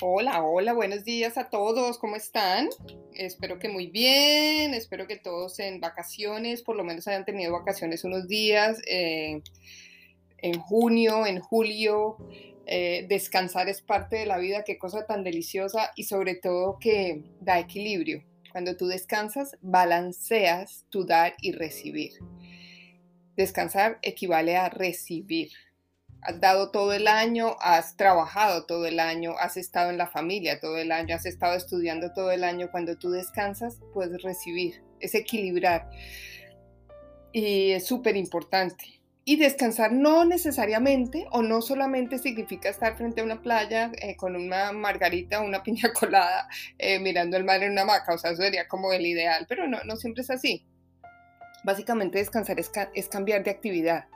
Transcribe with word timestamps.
Hola, 0.00 0.44
hola, 0.44 0.74
buenos 0.74 1.02
días 1.02 1.36
a 1.38 1.50
todos, 1.50 1.98
¿cómo 1.98 2.14
están? 2.14 2.68
Espero 3.14 3.58
que 3.58 3.68
muy 3.68 3.88
bien, 3.88 4.72
espero 4.72 5.08
que 5.08 5.16
todos 5.16 5.58
en 5.58 5.80
vacaciones, 5.80 6.62
por 6.62 6.76
lo 6.76 6.84
menos 6.84 7.08
hayan 7.08 7.24
tenido 7.24 7.50
vacaciones 7.52 8.04
unos 8.04 8.28
días, 8.28 8.78
eh, 8.86 9.42
en 10.36 10.60
junio, 10.60 11.26
en 11.26 11.40
julio. 11.40 12.16
Eh, 12.66 13.06
descansar 13.08 13.68
es 13.68 13.82
parte 13.82 14.14
de 14.14 14.26
la 14.26 14.38
vida, 14.38 14.62
qué 14.62 14.78
cosa 14.78 15.04
tan 15.04 15.24
deliciosa 15.24 15.90
y 15.96 16.04
sobre 16.04 16.36
todo 16.36 16.78
que 16.78 17.24
da 17.40 17.58
equilibrio. 17.58 18.22
Cuando 18.52 18.76
tú 18.76 18.86
descansas, 18.86 19.56
balanceas 19.62 20.86
tu 20.90 21.06
dar 21.06 21.34
y 21.42 21.50
recibir. 21.50 22.12
Descansar 23.36 23.98
equivale 24.02 24.56
a 24.56 24.68
recibir 24.68 25.50
has 26.22 26.40
dado 26.40 26.70
todo 26.70 26.92
el 26.92 27.06
año, 27.06 27.56
has 27.60 27.96
trabajado 27.96 28.66
todo 28.66 28.86
el 28.86 29.00
año, 29.00 29.34
has 29.38 29.56
estado 29.56 29.90
en 29.90 29.98
la 29.98 30.08
familia 30.08 30.60
todo 30.60 30.76
el 30.78 30.92
año, 30.92 31.14
has 31.14 31.26
estado 31.26 31.54
estudiando 31.54 32.12
todo 32.12 32.30
el 32.32 32.44
año, 32.44 32.70
cuando 32.70 32.96
tú 32.96 33.10
descansas 33.10 33.80
puedes 33.94 34.22
recibir, 34.22 34.82
es 35.00 35.14
equilibrar. 35.14 35.88
Y 37.32 37.70
es 37.72 37.86
súper 37.86 38.16
importante. 38.16 38.84
Y 39.24 39.36
descansar 39.36 39.92
no 39.92 40.24
necesariamente 40.24 41.26
o 41.30 41.42
no 41.42 41.60
solamente 41.60 42.18
significa 42.18 42.70
estar 42.70 42.96
frente 42.96 43.20
a 43.20 43.24
una 43.24 43.42
playa 43.42 43.92
eh, 44.00 44.16
con 44.16 44.34
una 44.34 44.72
margarita 44.72 45.40
o 45.40 45.44
una 45.44 45.62
piña 45.64 45.92
colada 45.92 46.48
eh, 46.78 46.98
mirando 46.98 47.36
el 47.36 47.44
mar 47.44 47.62
en 47.62 47.72
una 47.72 47.82
hamaca, 47.82 48.14
o 48.14 48.18
sea, 48.18 48.30
eso 48.30 48.42
sería 48.42 48.66
como 48.66 48.92
el 48.92 49.04
ideal, 49.06 49.44
pero 49.48 49.68
no, 49.68 49.78
no 49.84 49.96
siempre 49.96 50.22
es 50.22 50.30
así. 50.30 50.66
Básicamente 51.64 52.18
descansar 52.18 52.58
es 52.58 53.08
cambiar 53.08 53.44
de 53.44 53.50
actividad 53.50 54.06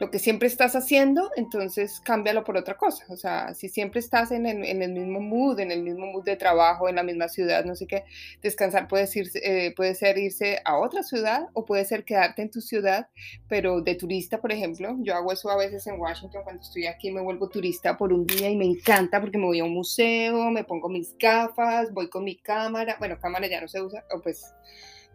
lo 0.00 0.10
que 0.10 0.18
siempre 0.18 0.48
estás 0.48 0.74
haciendo, 0.74 1.30
entonces 1.36 2.00
cámbialo 2.00 2.42
por 2.42 2.56
otra 2.56 2.76
cosa. 2.76 3.04
O 3.08 3.16
sea, 3.16 3.54
si 3.54 3.68
siempre 3.68 4.00
estás 4.00 4.32
en 4.32 4.46
el, 4.46 4.92
mismo 4.92 5.20
mood, 5.20 5.60
en 5.60 5.70
el 5.70 5.82
mismo 5.82 6.06
mood 6.06 6.24
de 6.24 6.36
trabajo, 6.36 6.88
en 6.88 6.96
la 6.96 7.04
misma 7.04 7.28
ciudad, 7.28 7.64
no 7.64 7.76
sé 7.76 7.86
qué, 7.86 8.04
descansar 8.42 8.88
puede, 8.88 9.08
eh, 9.42 9.72
puede 9.76 9.94
ser 9.94 10.18
irse 10.18 10.60
a 10.64 10.78
otra 10.78 11.02
ciudad 11.04 11.48
o 11.52 11.64
puede 11.64 11.84
ser 11.84 12.04
quedarte 12.04 12.42
en 12.42 12.50
tu 12.50 12.60
ciudad, 12.60 13.08
pero 13.48 13.82
de 13.82 13.94
turista, 13.94 14.40
por 14.40 14.50
ejemplo. 14.50 14.96
Yo 15.00 15.14
hago 15.14 15.32
eso 15.32 15.48
a 15.50 15.56
veces 15.56 15.86
en 15.86 16.00
Washington, 16.00 16.42
cuando 16.42 16.62
estoy 16.62 16.86
aquí 16.86 17.12
me 17.12 17.20
vuelvo 17.20 17.48
turista 17.48 17.96
por 17.96 18.12
un 18.12 18.26
día 18.26 18.50
y 18.50 18.56
me 18.56 18.66
encanta 18.66 19.20
porque 19.20 19.38
me 19.38 19.46
voy 19.46 19.60
a 19.60 19.64
un 19.64 19.74
museo, 19.74 20.50
me 20.50 20.64
pongo 20.64 20.88
mis 20.88 21.16
gafas, 21.18 21.92
voy 21.92 22.08
con 22.08 22.24
mi 22.24 22.36
cámara, 22.36 22.96
bueno, 22.98 23.18
cámara 23.20 23.46
ya 23.46 23.60
no 23.60 23.68
se 23.68 23.80
usa, 23.80 24.04
o 24.12 24.20
pues 24.20 24.52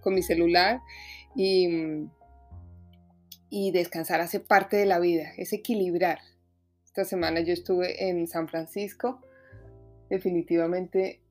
con 0.02 0.14
mi 0.14 0.23
celular 0.23 0.80
y 1.36 1.67
mm, 1.67 2.11
y 3.50 3.72
descansar 3.72 4.22
hace 4.22 4.39
parte 4.39 4.78
de 4.78 4.86
la 4.86 5.00
vida, 5.00 5.31
es 5.38 5.53
equilibrar. 5.53 6.19
Esta 6.86 7.05
semana 7.05 7.42
yo 7.42 7.53
estuve 7.53 8.09
en 8.09 8.28
San 8.28 8.47
Francisco, 8.47 9.22
definitivamente 10.09 11.22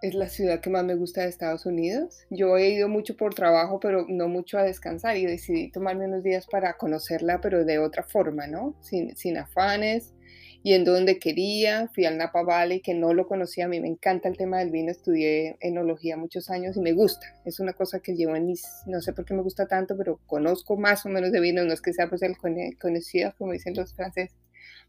es 0.00 0.14
la 0.14 0.28
ciudad 0.28 0.60
que 0.60 0.70
más 0.70 0.84
me 0.84 0.94
gusta 0.94 1.22
de 1.22 1.28
Estados 1.28 1.66
Unidos. 1.66 2.24
Yo 2.30 2.56
he 2.56 2.70
ido 2.70 2.88
mucho 2.88 3.16
por 3.16 3.34
trabajo, 3.34 3.80
pero 3.80 4.06
no 4.08 4.28
mucho 4.28 4.58
a 4.58 4.62
descansar 4.62 5.16
y 5.16 5.26
decidí 5.26 5.70
tomarme 5.70 6.06
unos 6.06 6.22
días 6.22 6.46
para 6.46 6.76
conocerla, 6.76 7.40
pero 7.40 7.64
de 7.64 7.78
otra 7.78 8.02
forma, 8.02 8.46
¿no? 8.46 8.76
Sin, 8.80 9.16
sin 9.16 9.36
afanes, 9.38 10.14
yendo 10.62 10.92
donde 10.92 11.18
quería, 11.18 11.88
fui 11.94 12.04
al 12.04 12.18
Napa 12.18 12.42
Valley 12.42 12.80
que 12.80 12.94
no 12.94 13.14
lo 13.14 13.26
conocía, 13.26 13.66
a 13.66 13.68
mí 13.68 13.80
me 13.80 13.88
encanta 13.88 14.28
el 14.28 14.36
tema 14.36 14.58
del 14.58 14.70
vino, 14.70 14.90
estudié 14.90 15.56
enología 15.60 16.16
muchos 16.16 16.50
años 16.50 16.76
y 16.76 16.80
me 16.80 16.92
gusta, 16.92 17.26
es 17.44 17.60
una 17.60 17.72
cosa 17.72 18.00
que 18.00 18.14
llevo 18.14 18.36
en 18.36 18.46
mis, 18.46 18.64
no 18.86 19.00
sé 19.00 19.12
por 19.12 19.24
qué 19.24 19.34
me 19.34 19.42
gusta 19.42 19.66
tanto, 19.66 19.96
pero 19.96 20.20
conozco 20.26 20.76
más 20.76 21.06
o 21.06 21.08
menos 21.08 21.32
de 21.32 21.40
vino, 21.40 21.64
no 21.64 21.72
es 21.72 21.80
que 21.80 21.92
sea 21.92 22.08
pues 22.08 22.22
el 22.22 22.36
conocido 22.78 23.34
como 23.38 23.52
dicen 23.52 23.74
los 23.74 23.94
franceses, 23.94 24.36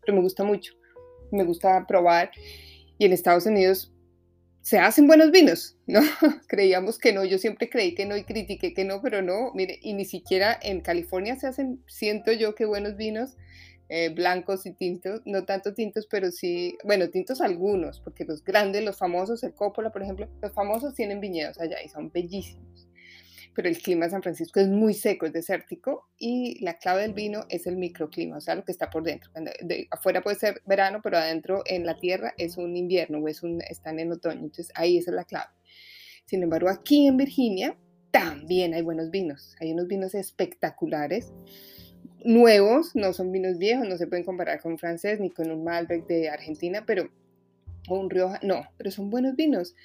pero 0.02 0.16
me 0.16 0.22
gusta 0.22 0.44
mucho, 0.44 0.74
me 1.32 1.44
gusta 1.44 1.86
probar 1.88 2.32
y 2.98 3.06
en 3.06 3.14
Estados 3.14 3.46
Unidos 3.46 3.94
se 4.62 4.78
hacen 4.78 5.08
buenos 5.08 5.32
vinos, 5.32 5.78
¿no? 5.88 6.02
Creíamos 6.48 7.00
que 7.00 7.14
no, 7.14 7.24
yo 7.26 7.38
siempre 7.38 7.70
creí 7.70 7.96
que 7.96 8.06
no 8.06 8.18
y 8.18 8.24
critiqué 8.24 8.74
que 8.74 8.86
no, 8.86 9.02
pero 9.02 9.22
no, 9.22 9.52
mire, 9.54 9.80
y 9.82 9.94
ni 9.94 10.06
siquiera 10.06 10.60
en 10.62 10.82
California 10.82 11.36
se 11.38 11.48
hacen, 11.48 11.84
siento 11.88 12.32
yo 12.32 12.56
que 12.56 12.66
buenos 12.66 12.96
vinos, 12.96 13.38
eh, 13.92 14.10
blancos 14.10 14.68
y 14.68 14.72
tintos, 14.74 15.22
no 15.26 15.46
tanto 15.46 15.74
tintos, 15.74 16.06
pero 16.06 16.30
sí, 16.30 16.78
bueno, 16.84 17.10
tintos 17.10 17.42
algunos, 17.42 18.00
porque 18.00 18.24
los 18.24 18.44
grandes, 18.44 18.84
los 18.84 19.00
famosos, 19.00 19.44
el 19.44 19.56
Coppola, 19.56 19.92
por 19.92 20.04
ejemplo, 20.04 20.30
los 20.44 20.54
famosos 20.54 20.94
tienen 20.94 21.20
viñedos 21.20 21.60
allá 21.60 21.82
y 21.84 21.90
son 21.90 22.12
bellísimos. 22.12 22.88
Pero 23.56 23.68
el 23.68 23.80
clima 23.80 24.06
de 24.06 24.12
San 24.12 24.22
Francisco 24.22 24.60
es 24.60 24.68
muy 24.68 24.94
seco, 24.94 25.26
es 25.26 25.34
desértico 25.34 26.08
y 26.20 26.64
la 26.64 26.78
clave 26.78 27.02
del 27.02 27.14
vino 27.14 27.46
es 27.50 27.66
el 27.66 27.78
microclima, 27.78 28.38
o 28.38 28.42
sea, 28.42 28.54
lo 28.54 28.64
que 28.64 28.72
está 28.72 28.92
por 28.92 29.02
dentro. 29.02 29.32
afuera 29.90 30.22
puede 30.22 30.38
ser 30.38 30.62
verano, 30.68 31.00
pero 31.04 31.18
adentro 31.18 31.64
en 31.66 31.84
la 31.88 31.98
tierra 31.98 32.36
es 32.38 32.58
un 32.58 32.78
invierno 32.78 33.18
o 33.18 33.28
es 33.28 33.42
un, 33.42 33.60
están 33.64 33.98
en 33.98 34.12
otoño, 34.12 34.42
entonces 34.42 34.70
ahí 34.76 35.00
es 35.00 35.08
la 35.08 35.24
clave. 35.24 35.50
Sin 36.26 36.44
embargo, 36.44 36.70
aquí 36.70 37.08
en 37.08 37.18
Virginia 37.18 37.76
también 38.12 38.76
hay 38.76 38.84
buenos 38.84 39.10
vinos, 39.10 39.56
hay 39.60 39.72
unos 39.72 39.88
vinos 39.88 40.14
espectaculares 40.14 41.34
nuevos, 42.24 42.96
no 42.96 43.14
son 43.14 43.32
vinos 43.32 43.58
viejos, 43.58 43.88
no 43.88 43.98
se 43.98 44.08
pueden 44.08 44.26
comparar 44.26 44.62
con 44.62 44.74
un 44.74 44.78
francés 44.78 45.20
ni 45.20 45.30
con 45.30 45.50
un 45.52 45.64
Malbec 45.64 46.06
de 46.08 46.30
Argentina, 46.30 46.84
pero 46.86 47.10
o 47.88 48.00
un 48.00 48.10
Rioja, 48.10 48.40
no, 48.44 48.68
pero 48.78 48.92
son 48.92 49.10
buenos 49.10 49.36
vinos. 49.36 49.76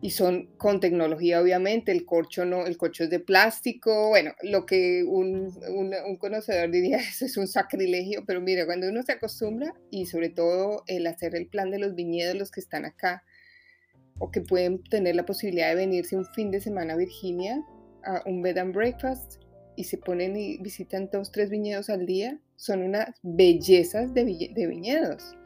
Y 0.00 0.10
son 0.10 0.46
con 0.56 0.80
tecnología 0.80 1.40
obviamente, 1.40 1.92
el 1.92 2.04
corcho 2.04 2.44
no, 2.44 2.66
el 2.66 2.76
corcho 2.76 3.04
es 3.04 3.10
de 3.10 3.20
plástico, 3.20 4.08
bueno, 4.08 4.32
lo 4.42 4.66
que 4.66 5.04
un, 5.04 5.52
un, 5.68 6.16
conocedor 6.16 6.70
diría 6.70 6.96
eso 6.98 7.24
es 7.24 7.36
un 7.36 7.46
sacrilegio, 7.46 8.24
pero 8.26 8.40
mira, 8.40 8.66
cuando 8.66 8.88
uno 8.88 9.02
se 9.02 9.12
acostumbra 9.12 9.74
y 9.90 10.06
sobre 10.06 10.28
todo 10.28 10.82
el 10.86 11.06
hacer 11.06 11.36
el 11.36 11.46
plan 11.46 11.70
de 11.70 11.78
los 11.78 11.94
viñedos, 11.94 12.36
los 12.36 12.50
que 12.50 12.60
están 12.60 12.84
acá 12.84 13.24
o 14.18 14.30
que 14.30 14.40
pueden 14.40 14.82
tener 14.84 15.16
la 15.16 15.24
posibilidad 15.24 15.68
de 15.68 15.76
venirse 15.76 16.16
un 16.16 16.26
fin 16.26 16.50
de 16.50 16.60
semana 16.60 16.94
a 16.94 16.96
Virginia 16.96 17.64
a 18.04 18.22
un 18.26 18.42
bed 18.42 18.58
and 18.58 18.74
breakfast, 18.74 19.41
y 19.76 19.84
se 19.84 19.98
ponen 19.98 20.36
y 20.36 20.58
visitan 20.58 21.08
dos, 21.12 21.32
tres 21.32 21.50
viñedos 21.50 21.90
al 21.90 22.06
día, 22.06 22.38
son 22.56 22.82
unas 22.82 23.08
bellezas 23.22 24.14
de, 24.14 24.24
viñedos, 24.24 25.36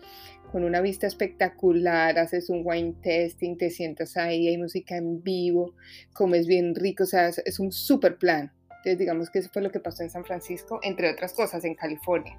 con 0.51 0.65
una 0.65 0.81
vista 0.81 1.07
espectacular, 1.07 2.19
haces 2.19 2.51
un 2.51 2.63
wine 2.65 2.95
testing, 3.03 3.57
te 3.57 3.71
sientas 3.71 4.17
ahí, 4.17 4.49
hay 4.49 4.59
música 4.59 4.97
en 4.97 5.23
vivo, 5.23 5.75
comes 6.13 6.47
bien 6.47 6.75
rico, 6.75 7.05
o 7.05 7.07
sea, 7.07 7.29
es, 7.29 7.59
un 7.59 7.73
super 7.73 8.19
plan. 8.19 8.53
Entonces 8.69 8.99
digamos 8.99 9.31
que 9.31 9.41
eso 9.41 9.51
fue 9.53 9.63
lo 9.63 9.73
que 9.73 9.81
pasó 9.81 10.03
en 10.03 10.11
San 10.11 10.25
Francisco, 10.25 10.79
entre 10.83 11.11
otras 11.11 11.33
cosas, 11.33 11.65
en 11.65 11.75
California. 11.75 12.39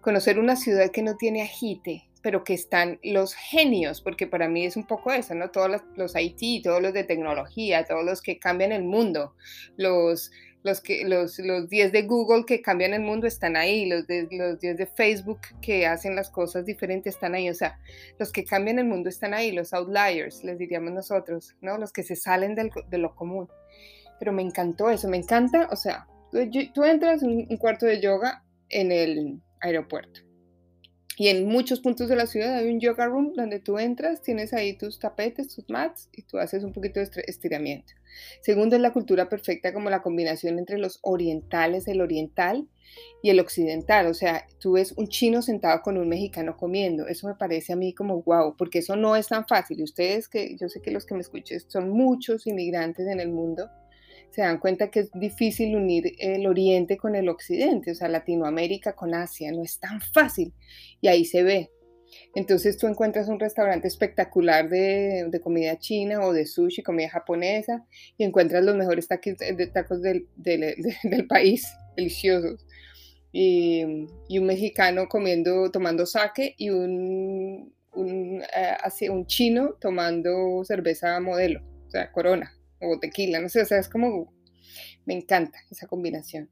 Conocer 0.00 0.38
una 0.38 0.56
ciudad 0.56 0.90
que 0.90 1.02
no 1.02 1.16
tiene 1.16 1.42
agite, 1.42 2.08
pero 2.22 2.44
que 2.44 2.54
están 2.54 2.98
los 3.02 3.34
genios, 3.34 4.00
porque 4.00 4.26
para 4.26 4.48
mí 4.48 4.64
es 4.64 4.76
un 4.76 4.86
poco 4.86 5.12
eso, 5.12 5.34
¿no? 5.34 5.50
Todos 5.50 5.70
los, 5.70 5.82
los 5.96 6.14
IT, 6.16 6.62
todos 6.64 6.80
los 6.80 6.92
de 6.92 7.04
tecnología, 7.04 7.84
todos 7.84 8.04
los 8.04 8.22
que 8.22 8.38
cambian 8.38 8.72
el 8.72 8.84
mundo, 8.84 9.34
los 9.76 10.30
los, 10.62 10.80
que, 10.80 11.04
los, 11.04 11.38
los 11.38 11.68
10 11.68 11.92
de 11.92 12.02
Google 12.02 12.44
que 12.46 12.60
cambian 12.62 12.94
el 12.94 13.02
mundo 13.02 13.26
están 13.26 13.56
ahí, 13.56 13.86
los, 13.86 14.06
de, 14.06 14.28
los 14.30 14.58
10 14.58 14.76
de 14.76 14.86
Facebook 14.86 15.40
que 15.60 15.86
hacen 15.86 16.16
las 16.16 16.30
cosas 16.30 16.64
diferentes 16.64 17.14
están 17.14 17.34
ahí, 17.34 17.48
o 17.48 17.54
sea, 17.54 17.78
los 18.18 18.32
que 18.32 18.44
cambian 18.44 18.78
el 18.78 18.86
mundo 18.86 19.08
están 19.08 19.34
ahí, 19.34 19.52
los 19.52 19.72
outliers, 19.72 20.42
les 20.44 20.58
diríamos 20.58 20.92
nosotros, 20.92 21.56
¿no? 21.60 21.78
Los 21.78 21.92
que 21.92 22.02
se 22.02 22.16
salen 22.16 22.54
del, 22.54 22.70
de 22.88 22.98
lo 22.98 23.14
común. 23.14 23.48
Pero 24.18 24.32
me 24.32 24.42
encantó 24.42 24.90
eso, 24.90 25.08
me 25.08 25.16
encanta, 25.16 25.68
o 25.70 25.76
sea, 25.76 26.06
tú, 26.30 26.84
entras 26.84 27.22
en 27.22 27.46
un 27.48 27.56
cuarto 27.56 27.86
de 27.86 28.00
yoga 28.00 28.44
en 28.68 28.92
el 28.92 29.40
aeropuerto. 29.60 30.27
Y 31.20 31.26
en 31.28 31.48
muchos 31.48 31.80
puntos 31.80 32.08
de 32.08 32.14
la 32.14 32.28
ciudad 32.28 32.54
hay 32.54 32.70
un 32.70 32.78
yoga 32.78 33.06
room 33.06 33.32
donde 33.34 33.58
tú 33.58 33.76
entras, 33.78 34.22
tienes 34.22 34.52
ahí 34.52 34.78
tus 34.78 35.00
tapetes, 35.00 35.52
tus 35.52 35.68
mats 35.68 36.08
y 36.12 36.22
tú 36.22 36.38
haces 36.38 36.62
un 36.62 36.72
poquito 36.72 37.00
de 37.00 37.10
estiramiento. 37.26 37.92
Segundo 38.40 38.76
es 38.76 38.82
la 38.82 38.92
cultura 38.92 39.28
perfecta 39.28 39.72
como 39.72 39.90
la 39.90 40.00
combinación 40.00 40.60
entre 40.60 40.78
los 40.78 41.00
orientales, 41.02 41.88
el 41.88 42.00
oriental 42.00 42.68
y 43.20 43.30
el 43.30 43.40
occidental. 43.40 44.06
O 44.06 44.14
sea, 44.14 44.46
tú 44.60 44.72
ves 44.72 44.92
un 44.92 45.08
chino 45.08 45.42
sentado 45.42 45.82
con 45.82 45.98
un 45.98 46.08
mexicano 46.08 46.56
comiendo. 46.56 47.08
Eso 47.08 47.26
me 47.26 47.34
parece 47.34 47.72
a 47.72 47.76
mí 47.76 47.92
como 47.92 48.22
wow, 48.22 48.54
porque 48.56 48.78
eso 48.78 48.94
no 48.94 49.16
es 49.16 49.26
tan 49.26 49.44
fácil. 49.44 49.80
Y 49.80 49.82
ustedes 49.82 50.28
que 50.28 50.56
yo 50.56 50.68
sé 50.68 50.80
que 50.80 50.92
los 50.92 51.04
que 51.04 51.14
me 51.14 51.20
escuchen 51.20 51.60
son 51.66 51.90
muchos 51.90 52.46
inmigrantes 52.46 53.08
en 53.08 53.18
el 53.18 53.30
mundo 53.30 53.68
se 54.30 54.42
dan 54.42 54.58
cuenta 54.58 54.90
que 54.90 55.00
es 55.00 55.10
difícil 55.12 55.76
unir 55.76 56.12
el 56.18 56.46
Oriente 56.46 56.96
con 56.96 57.14
el 57.14 57.28
Occidente, 57.28 57.92
o 57.92 57.94
sea, 57.94 58.08
Latinoamérica 58.08 58.94
con 58.94 59.14
Asia, 59.14 59.50
no 59.52 59.62
es 59.62 59.78
tan 59.78 60.00
fácil. 60.00 60.52
Y 61.00 61.08
ahí 61.08 61.24
se 61.24 61.42
ve. 61.42 61.70
Entonces 62.34 62.78
tú 62.78 62.86
encuentras 62.86 63.28
un 63.28 63.38
restaurante 63.38 63.88
espectacular 63.88 64.68
de, 64.68 65.40
comida 65.42 65.78
china 65.78 66.20
o 66.20 66.32
de 66.32 66.46
sushi, 66.46 66.82
comida 66.82 67.10
japonesa, 67.10 67.84
y 68.16 68.24
encuentras 68.24 68.64
los 68.64 68.76
mejores 68.76 69.08
tacos, 69.08 69.36
de, 69.38 69.66
tacos 69.66 70.02
del, 70.02 70.26
país, 71.28 71.66
deliciosos. 71.96 72.66
Y, 73.32 73.84
un 73.84 74.46
mexicano 74.46 75.08
comiendo, 75.08 75.70
tomando 75.70 76.06
sake 76.06 76.54
y 76.56 76.70
un, 76.70 77.74
un, 77.92 78.42
eh, 78.42 79.10
un 79.10 79.26
chino 79.26 79.74
tomando 79.80 80.64
cerveza 80.64 81.20
modelo, 81.20 81.62
o 81.86 81.90
sea, 81.90 82.10
corona 82.12 82.57
o 82.80 82.98
tequila, 82.98 83.40
no 83.40 83.48
sé, 83.48 83.62
o 83.62 83.66
sea, 83.66 83.78
es 83.78 83.88
como, 83.88 84.32
me 85.04 85.14
encanta 85.14 85.58
esa 85.70 85.86
combinación. 85.86 86.50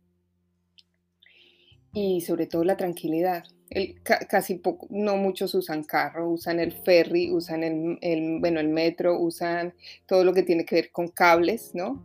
y 1.93 2.20
sobre 2.20 2.46
todo 2.46 2.62
la 2.62 2.76
tranquilidad. 2.76 3.44
El, 3.70 4.02
casi 4.02 4.56
poco, 4.56 4.87
no 4.90 5.17
muchos 5.17 5.55
usan 5.55 5.82
carro, 5.82 6.28
usan 6.31 6.61
el 6.61 6.73
ferry, 6.73 7.32
usan 7.32 7.64
el, 7.64 8.38
bueno, 8.38 8.61
el 8.61 8.69
metro, 8.69 9.19
usan 9.19 9.75
todo 10.06 10.23
lo 10.25 10.34
que 10.34 10.43
tiene 10.43 10.64
que 10.64 10.76
ver 10.76 10.90
con 10.93 11.08
cables, 11.08 11.70
¿no? 11.75 12.02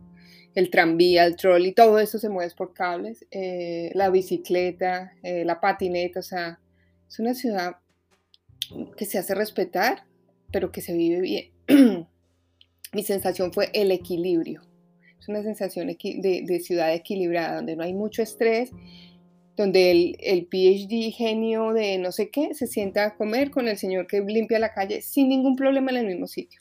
El 0.54 0.70
tranvía, 0.70 1.24
el 1.24 1.36
trolley, 1.36 1.72
todo 1.72 1.98
eso 1.98 2.18
se 2.18 2.28
mueve 2.30 2.52
por 2.56 2.72
cables, 2.74 3.26
eh, 3.30 3.90
la 3.94 4.10
bicicleta, 4.10 5.12
eh, 5.22 5.44
la 5.44 5.60
patineta, 5.60 6.20
o 6.20 6.22
sea, 6.22 6.58
es 7.08 7.18
una 7.18 7.34
ciudad 7.34 7.76
que 8.96 9.04
se 9.04 9.18
hace 9.18 9.34
respetar, 9.34 10.04
pero 10.50 10.72
que 10.72 10.80
se 10.80 10.94
vive 10.94 11.20
bien. 11.20 12.06
Mi 12.92 13.02
sensación 13.02 13.52
fue 13.52 13.70
el 13.72 13.90
equilibrio. 13.90 14.62
Es 15.18 15.28
una 15.28 15.42
sensación 15.42 15.86
de, 15.86 16.60
ciudad 16.62 16.92
equilibrada, 16.92 17.56
donde 17.56 17.76
no 17.76 17.84
hay 17.84 17.94
mucho 17.94 18.22
estrés 18.22 18.70
donde 19.56 19.90
el, 19.90 20.16
el, 20.20 20.46
PhD 20.46 21.12
genio 21.12 21.72
de 21.72 21.98
no 21.98 22.10
sé 22.10 22.30
qué 22.30 22.54
se 22.54 22.66
sienta 22.66 23.04
a 23.04 23.16
comer 23.16 23.50
con 23.50 23.68
el 23.68 23.76
señor 23.76 24.06
que 24.06 24.20
limpia 24.20 24.58
la 24.58 24.72
calle 24.72 25.02
sin 25.02 25.28
ningún 25.28 25.56
problema 25.56 25.90
en 25.90 25.98
el 25.98 26.06
mismo 26.06 26.26
sitio. 26.26 26.60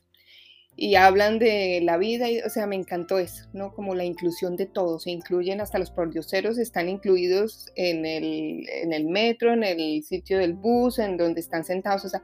Y 0.75 0.95
hablan 0.95 1.37
de 1.37 1.81
la 1.83 1.97
vida, 1.97 2.29
y, 2.29 2.39
o 2.39 2.49
sea, 2.49 2.65
me 2.65 2.75
encantó 2.75 3.19
eso, 3.19 3.45
¿no? 3.53 3.73
Como 3.73 3.93
la 3.93 4.03
inclusión 4.03 4.55
de 4.55 4.65
todos, 4.65 5.03
se 5.03 5.11
incluyen 5.11 5.61
hasta 5.61 5.79
los 5.79 5.91
pordioseros, 5.91 6.57
están 6.57 6.89
incluidos 6.89 7.71
en 7.75 8.05
el, 8.05 8.67
en 8.69 8.93
el 8.93 9.05
metro, 9.05 9.53
en 9.53 9.63
el 9.63 10.03
sitio 10.03 10.37
del 10.37 10.53
bus, 10.53 10.99
en 10.99 11.17
donde 11.17 11.41
están 11.41 11.63
sentados, 11.65 12.05
o 12.05 12.09
sea, 12.09 12.23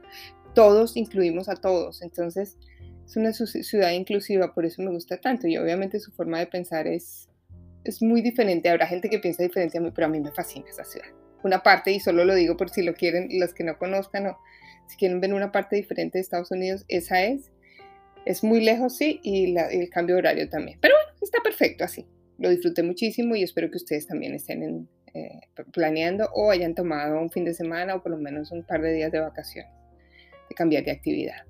todos 0.54 0.96
incluimos 0.96 1.48
a 1.48 1.56
todos. 1.56 2.02
Entonces, 2.02 2.56
es 3.08 3.16
una 3.16 3.32
ciudad 3.32 3.92
inclusiva, 3.92 4.52
por 4.52 4.66
eso 4.66 4.82
me 4.82 4.90
gusta 4.90 5.16
tanto. 5.16 5.48
Y 5.48 5.56
obviamente 5.56 5.98
su 5.98 6.12
forma 6.12 6.38
de 6.38 6.46
pensar 6.46 6.86
es, 6.86 7.30
es 7.84 8.02
muy 8.02 8.20
diferente. 8.20 8.68
Habrá 8.68 8.86
gente 8.86 9.08
que 9.08 9.18
piensa 9.18 9.42
diferente 9.42 9.78
a 9.78 9.80
mí, 9.80 9.90
pero 9.94 10.06
a 10.06 10.10
mí 10.10 10.20
me 10.20 10.30
fascina 10.30 10.68
esa 10.68 10.84
ciudad. 10.84 11.08
Una 11.42 11.62
parte, 11.62 11.90
y 11.90 12.00
solo 12.00 12.26
lo 12.26 12.34
digo 12.34 12.58
por 12.58 12.68
si 12.68 12.82
lo 12.82 12.92
quieren, 12.92 13.28
los 13.40 13.54
que 13.54 13.64
no 13.64 13.78
conozcan 13.78 14.26
o 14.26 14.38
si 14.88 14.98
quieren 14.98 15.20
ver 15.20 15.32
una 15.32 15.52
parte 15.52 15.76
diferente 15.76 16.18
de 16.18 16.22
Estados 16.22 16.50
Unidos, 16.50 16.84
esa 16.88 17.22
es. 17.22 17.50
Es 18.26 18.44
muy 18.44 18.62
lejos, 18.62 18.98
sí, 18.98 19.20
y 19.22 19.56
el 19.56 19.88
cambio 19.88 20.16
de 20.16 20.18
horario 20.18 20.48
también. 20.50 20.78
Pero 20.82 20.94
bueno, 20.94 21.18
está 21.22 21.38
perfecto 21.42 21.84
así. 21.84 22.06
Lo 22.36 22.50
disfruté 22.50 22.82
muchísimo 22.82 23.34
y 23.36 23.42
espero 23.42 23.70
que 23.70 23.78
ustedes 23.78 24.06
también 24.06 24.34
estén 24.34 24.86
eh, 25.14 25.40
planeando 25.72 26.28
o 26.34 26.50
hayan 26.50 26.74
tomado 26.74 27.18
un 27.18 27.30
fin 27.30 27.46
de 27.46 27.54
semana 27.54 27.94
o 27.94 28.02
por 28.02 28.12
lo 28.12 28.18
menos 28.18 28.50
un 28.50 28.64
par 28.64 28.82
de 28.82 28.92
días 28.92 29.10
de 29.10 29.20
vacaciones, 29.20 29.72
de 30.50 30.54
cambiar 30.54 30.84
de 30.84 30.90
actividad 30.90 31.46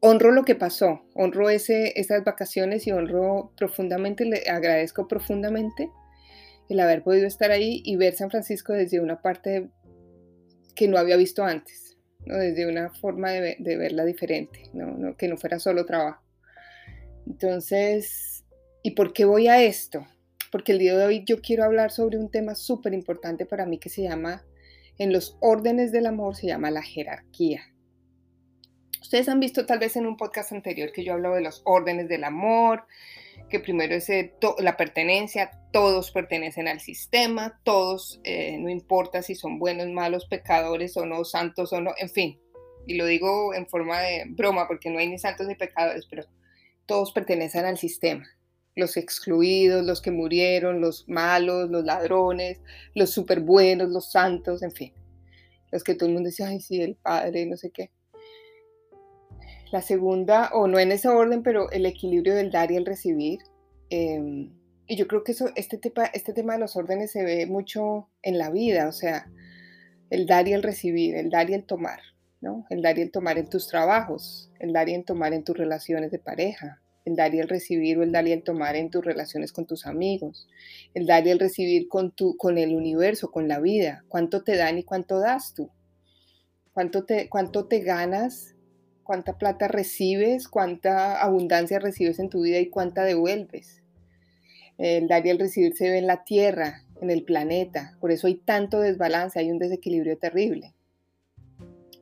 honro 0.00 0.32
lo 0.32 0.44
que 0.44 0.54
pasó, 0.54 1.02
honro 1.14 1.50
esas 1.50 2.24
vacaciones 2.24 2.86
y 2.86 2.92
honro 2.92 3.52
profundamente, 3.56 4.24
le 4.24 4.48
agradezco 4.48 5.06
profundamente 5.06 5.90
el 6.68 6.80
haber 6.80 7.02
podido 7.02 7.26
estar 7.26 7.50
ahí 7.50 7.82
y 7.84 7.96
ver 7.96 8.14
San 8.14 8.30
Francisco 8.30 8.72
desde 8.72 9.00
una 9.00 9.20
parte 9.20 9.70
que 10.74 10.88
no 10.88 10.98
había 10.98 11.16
visto 11.16 11.44
antes, 11.44 11.98
¿no? 12.24 12.38
desde 12.38 12.66
una 12.66 12.90
forma 12.90 13.32
de, 13.32 13.56
verla 13.58 14.04
diferente, 14.04 14.70
¿no? 14.72 15.16
que 15.16 15.28
no 15.28 15.36
fuera 15.36 15.58
solo 15.58 15.84
trabajo. 15.84 16.22
Entonces, 17.26 18.44
¿y 18.82 18.92
por 18.92 19.12
qué 19.12 19.24
voy 19.24 19.48
a 19.48 19.62
esto? 19.62 20.06
Porque 20.50 20.72
el 20.72 20.78
día 20.78 20.96
de 20.96 21.04
hoy 21.04 21.24
yo 21.26 21.40
quiero 21.40 21.64
hablar 21.64 21.90
sobre 21.90 22.18
un 22.18 22.30
tema 22.30 22.54
súper 22.54 22.94
importante 22.94 23.46
para 23.46 23.66
mí 23.66 23.78
que 23.78 23.90
se 23.90 24.02
llama, 24.02 24.44
en 24.98 25.12
los 25.12 25.36
órdenes 25.40 25.92
del 25.92 26.06
amor, 26.06 26.36
se 26.36 26.46
llama 26.46 26.70
la 26.70 26.82
jerarquía. 26.82 27.62
Ustedes 29.00 29.28
han 29.28 29.40
visto 29.40 29.64
tal 29.64 29.78
vez 29.78 29.96
en 29.96 30.06
un 30.06 30.16
podcast 30.16 30.52
anterior 30.52 30.92
que 30.92 31.04
yo 31.04 31.14
hablo 31.14 31.34
de 31.34 31.40
los 31.40 31.62
órdenes 31.64 32.08
del 32.08 32.24
amor, 32.24 32.84
que 33.48 33.58
primero 33.58 33.94
es 33.94 34.08
eh, 34.10 34.34
la 34.58 34.76
pertenencia, 34.76 35.50
todos 35.72 36.10
pertenecen 36.10 36.68
al 36.68 36.80
sistema, 36.80 37.60
todos, 37.64 38.20
eh, 38.24 38.58
no 38.58 38.68
importa 38.68 39.22
si 39.22 39.34
son 39.34 39.58
buenos, 39.58 39.88
malos, 39.88 40.26
pecadores 40.26 40.96
o 40.96 41.06
no, 41.06 41.24
santos 41.24 41.72
o 41.72 41.80
no, 41.80 41.92
en 41.98 42.10
fin. 42.10 42.38
Y 42.86 42.94
lo 42.94 43.06
digo 43.06 43.54
en 43.54 43.66
forma 43.66 44.00
de 44.00 44.24
broma 44.28 44.68
porque 44.68 44.90
no 44.90 44.98
hay 44.98 45.08
ni 45.08 45.18
santos 45.18 45.46
ni 45.46 45.54
pecadores, 45.54 46.06
pero 46.08 46.24
todos 46.86 47.12
pertenecen 47.12 47.64
al 47.64 47.78
sistema. 47.78 48.26
Los 48.76 48.96
excluidos, 48.96 49.84
los 49.84 50.00
que 50.02 50.10
murieron, 50.10 50.80
los 50.80 51.08
malos, 51.08 51.70
los 51.70 51.84
ladrones, 51.84 52.60
los 52.94 53.10
súper 53.10 53.40
buenos, 53.40 53.88
los 53.90 54.12
santos, 54.12 54.62
en 54.62 54.72
fin. 54.72 54.92
Los 55.72 55.84
que 55.84 55.94
todo 55.94 56.08
el 56.08 56.14
mundo 56.14 56.28
dice, 56.28 56.44
ay, 56.44 56.60
sí, 56.60 56.80
el 56.82 56.96
padre, 56.96 57.46
no 57.46 57.56
sé 57.56 57.70
qué. 57.70 57.90
La 59.72 59.82
segunda, 59.82 60.50
o 60.52 60.66
no 60.66 60.78
en 60.78 60.90
ese 60.90 61.08
orden, 61.08 61.42
pero 61.42 61.70
el 61.70 61.86
equilibrio 61.86 62.34
del 62.34 62.50
dar 62.50 62.72
y 62.72 62.76
el 62.76 62.86
recibir. 62.86 63.40
Em, 63.88 64.52
y 64.86 64.96
yo 64.96 65.06
creo 65.06 65.22
que 65.22 65.32
eso, 65.32 65.50
este, 65.54 65.78
tema, 65.78 66.06
este 66.06 66.32
tema 66.32 66.54
de 66.54 66.58
los 66.58 66.74
órdenes 66.74 67.12
se 67.12 67.22
ve 67.22 67.46
mucho 67.46 68.08
en 68.22 68.38
la 68.38 68.50
vida, 68.50 68.88
o 68.88 68.92
sea, 68.92 69.30
el 70.10 70.26
dar 70.26 70.48
y 70.48 70.52
el 70.52 70.64
recibir, 70.64 71.14
el 71.14 71.30
dar 71.30 71.48
y 71.48 71.54
el 71.54 71.64
tomar, 71.64 72.00
¿no? 72.40 72.66
El 72.70 72.82
dar 72.82 72.98
y 72.98 73.02
el 73.02 73.12
tomar 73.12 73.38
en 73.38 73.48
tus 73.48 73.68
trabajos, 73.68 74.50
el 74.58 74.72
dar 74.72 74.88
y 74.88 74.94
el 74.94 75.04
tomar 75.04 75.32
en 75.32 75.44
tus 75.44 75.56
relaciones 75.56 76.10
de 76.10 76.18
pareja, 76.18 76.80
el 77.04 77.14
dar 77.14 77.32
y 77.34 77.38
el 77.38 77.48
recibir 77.48 77.98
o 77.98 78.02
el 78.02 78.10
dar 78.10 78.26
y 78.26 78.32
el 78.32 78.42
tomar 78.42 78.74
en 78.74 78.90
tus 78.90 79.04
relaciones 79.04 79.52
con 79.52 79.66
tus 79.66 79.86
amigos, 79.86 80.48
el 80.94 81.06
dar 81.06 81.24
y 81.26 81.30
el 81.30 81.38
recibir 81.38 81.88
con, 81.88 82.10
tu, 82.10 82.36
con 82.36 82.58
el 82.58 82.74
universo, 82.74 83.30
con 83.30 83.46
la 83.46 83.60
vida, 83.60 84.04
cuánto 84.08 84.42
te 84.42 84.56
dan 84.56 84.78
y 84.78 84.82
cuánto 84.82 85.20
das 85.20 85.54
tú, 85.54 85.70
cuánto 86.72 87.04
te, 87.04 87.28
cuánto 87.28 87.66
te 87.66 87.78
ganas 87.78 88.56
cuánta 89.10 89.38
plata 89.38 89.66
recibes, 89.66 90.46
cuánta 90.46 91.20
abundancia 91.20 91.80
recibes 91.80 92.20
en 92.20 92.28
tu 92.28 92.42
vida 92.42 92.60
y 92.60 92.70
cuánta 92.70 93.02
devuelves. 93.02 93.82
El 94.78 95.08
dar 95.08 95.26
y 95.26 95.30
el 95.30 95.40
recibir 95.40 95.74
se 95.74 95.90
ve 95.90 95.98
en 95.98 96.06
la 96.06 96.22
tierra, 96.22 96.84
en 97.00 97.10
el 97.10 97.24
planeta, 97.24 97.96
por 98.00 98.12
eso 98.12 98.28
hay 98.28 98.36
tanto 98.36 98.78
desbalance, 98.78 99.40
hay 99.40 99.50
un 99.50 99.58
desequilibrio 99.58 100.16
terrible. 100.16 100.74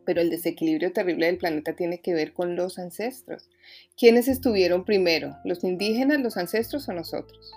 Pero 0.05 0.21
el 0.21 0.29
desequilibrio 0.29 0.93
terrible 0.93 1.25
del 1.25 1.39
planeta 1.39 1.75
tiene 1.75 2.03
que 2.03 2.13
ver 2.13 2.35
con 2.35 2.57
los 2.57 2.79
ancestros. 2.79 3.49
¿Quiénes 3.97 4.29
estuvieron 4.29 4.85
primero? 4.85 5.39
¿Los 5.47 5.65
indígenas, 5.65 6.21
los 6.21 6.37
ancestros 6.37 6.91
o 6.91 6.93
nosotros? 6.93 7.53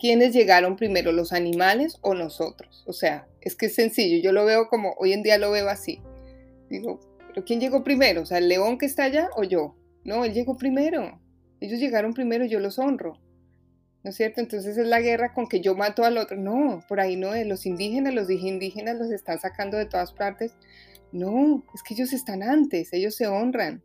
¿Quiénes 0.00 0.32
llegaron 0.32 0.76
primero, 0.76 1.12
los 1.12 1.34
animales 1.34 1.98
o 2.00 2.14
nosotros? 2.14 2.82
O 2.86 2.94
sea, 2.94 3.28
es 3.42 3.56
que 3.56 3.66
es 3.66 3.74
sencillo, 3.74 4.22
yo 4.22 4.32
lo 4.32 4.46
veo 4.46 4.68
como, 4.68 4.94
hoy 4.96 5.12
en 5.12 5.22
día 5.22 5.36
lo 5.36 5.50
veo 5.50 5.68
así. 5.68 6.00
Digo, 6.70 6.98
¿quién 7.44 7.60
llegó 7.60 7.84
primero? 7.84 8.22
O 8.22 8.26
sea, 8.26 8.38
el 8.38 8.48
león 8.48 8.78
que 8.78 8.86
está 8.86 9.04
allá 9.04 9.28
o 9.36 9.44
yo. 9.44 9.76
No, 10.04 10.24
él 10.24 10.32
llegó 10.32 10.56
primero. 10.56 11.20
Ellos 11.60 11.80
llegaron 11.80 12.14
primero 12.14 12.44
y 12.44 12.48
yo 12.48 12.60
los 12.60 12.78
honro. 12.78 13.18
¿No 14.02 14.10
es 14.10 14.16
cierto? 14.16 14.40
Entonces 14.40 14.76
es 14.76 14.86
la 14.86 15.00
guerra 15.00 15.34
con 15.34 15.48
que 15.48 15.60
yo 15.60 15.74
mato 15.74 16.04
al 16.04 16.18
otro. 16.18 16.36
No, 16.36 16.84
por 16.88 17.00
ahí 17.00 17.16
no 17.16 17.34
es. 17.34 17.46
Los 17.46 17.66
indígenas, 17.66 18.14
los 18.14 18.30
indígenas 18.30 18.96
los 18.96 19.10
están 19.10 19.40
sacando 19.40 19.76
de 19.76 19.86
todas 19.86 20.12
partes. 20.12 20.54
No, 21.12 21.64
es 21.74 21.82
que 21.82 21.94
ellos 21.94 22.12
están 22.12 22.42
antes, 22.42 22.92
ellos 22.92 23.16
se 23.16 23.26
honran. 23.26 23.82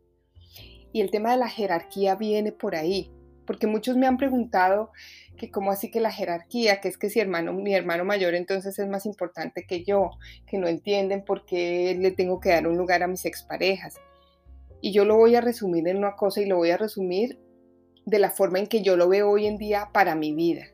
Y 0.92 1.00
el 1.00 1.10
tema 1.10 1.32
de 1.32 1.38
la 1.38 1.48
jerarquía 1.48 2.14
viene 2.14 2.52
por 2.52 2.76
ahí, 2.76 3.10
porque 3.46 3.66
muchos 3.66 3.96
me 3.96 4.06
han 4.06 4.16
preguntado, 4.16 4.90
que 5.36 5.50
cómo 5.50 5.70
así 5.70 5.90
que 5.90 6.00
la 6.00 6.10
jerarquía, 6.10 6.80
que 6.80 6.88
es 6.88 6.98
que 6.98 7.10
si 7.10 7.20
hermano, 7.20 7.52
mi 7.52 7.74
hermano 7.74 8.04
mayor 8.04 8.34
entonces 8.34 8.78
es 8.78 8.88
más 8.88 9.06
importante 9.06 9.64
que 9.66 9.84
yo, 9.84 10.10
que 10.46 10.58
no 10.58 10.68
entienden 10.68 11.24
por 11.24 11.44
qué 11.44 11.96
le 11.98 12.10
tengo 12.12 12.40
que 12.40 12.50
dar 12.50 12.66
un 12.66 12.76
lugar 12.76 13.02
a 13.02 13.08
mis 13.08 13.24
exparejas. 13.24 13.96
Y 14.80 14.92
yo 14.92 15.04
lo 15.04 15.16
voy 15.16 15.36
a 15.36 15.40
resumir 15.40 15.86
en 15.88 15.98
una 15.98 16.16
cosa 16.16 16.40
y 16.40 16.46
lo 16.46 16.56
voy 16.56 16.70
a 16.70 16.76
resumir 16.76 17.40
de 18.04 18.18
la 18.18 18.30
forma 18.30 18.58
en 18.58 18.66
que 18.66 18.82
yo 18.82 18.96
lo 18.96 19.08
veo 19.08 19.30
hoy 19.30 19.46
en 19.46 19.58
día 19.58 19.90
para 19.92 20.14
mi 20.14 20.34
vida. 20.34 20.64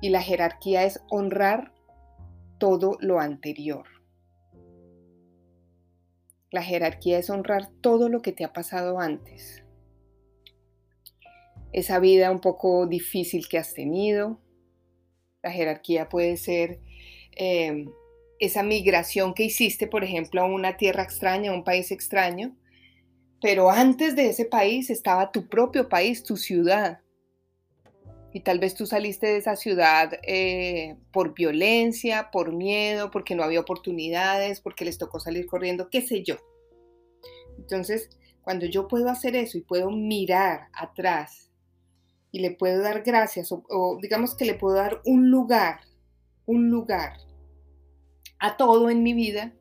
Y 0.00 0.10
la 0.10 0.22
jerarquía 0.22 0.84
es 0.84 1.00
honrar 1.08 1.72
todo 2.58 2.96
lo 3.00 3.20
anterior. 3.20 3.86
La 6.50 6.62
jerarquía 6.62 7.18
es 7.18 7.30
honrar 7.30 7.68
todo 7.80 8.08
lo 8.08 8.22
que 8.22 8.32
te 8.32 8.44
ha 8.44 8.52
pasado 8.52 8.98
antes 8.98 9.62
esa 11.72 11.98
vida 11.98 12.30
un 12.30 12.40
poco 12.40 12.86
difícil 12.86 13.48
que 13.48 13.58
has 13.58 13.74
tenido. 13.74 14.40
La 15.42 15.50
jerarquía 15.50 16.08
puede 16.08 16.36
ser 16.36 16.80
em, 17.36 17.90
esa 18.38 18.62
migración 18.62 19.34
que 19.34 19.44
hiciste, 19.44 19.86
por 19.86 20.04
ejemplo, 20.04 20.42
a 20.42 20.46
una 20.46 20.76
tierra 20.76 21.02
extraña, 21.02 21.50
a 21.50 21.54
un 21.54 21.64
país 21.64 21.90
extraño, 21.90 22.56
pero 23.40 23.70
antes 23.70 24.16
de 24.16 24.28
ese 24.28 24.44
país 24.44 24.90
estaba 24.90 25.32
tu 25.32 25.48
propio 25.48 25.88
país, 25.88 26.22
tu 26.24 26.36
ciudad. 26.36 27.00
Y 28.32 28.40
tal 28.40 28.60
vez 28.60 28.74
tú 28.74 28.86
saliste 28.86 29.26
de 29.26 29.38
esa 29.38 29.56
ciudad 29.56 30.12
eh, 30.22 30.96
por 31.12 31.34
violencia, 31.34 32.30
por 32.30 32.52
miedo, 32.52 33.10
porque 33.10 33.34
no 33.34 33.42
había 33.42 33.60
oportunidades, 33.60 34.60
porque 34.60 34.84
les 34.84 34.98
tocó 34.98 35.18
salir 35.18 35.46
corriendo, 35.46 35.88
qué 35.90 36.00
sé 36.02 36.22
yo. 36.22 36.36
Entonces, 37.58 38.08
cuando 38.42 38.66
yo 38.66 38.86
puedo 38.88 39.08
hacer 39.08 39.34
eso 39.34 39.58
y 39.58 39.62
puedo 39.62 39.90
mirar 39.90 40.68
atrás 40.72 41.49
y 42.32 42.40
le 42.40 42.52
puedo 42.52 42.82
dar 42.82 43.02
gracias 43.02 43.50
o, 43.52 43.98
digamos 44.00 44.34
que 44.34 44.44
le 44.44 44.54
puedo 44.54 44.76
dar 44.76 45.00
un 45.04 45.30
lugar, 45.30 45.80
un 46.46 46.70
lugar 46.70 47.14
a 48.38 48.56
todo 48.56 48.90
en 48.90 49.02
mi 49.02 49.12
vida, 49.12 49.52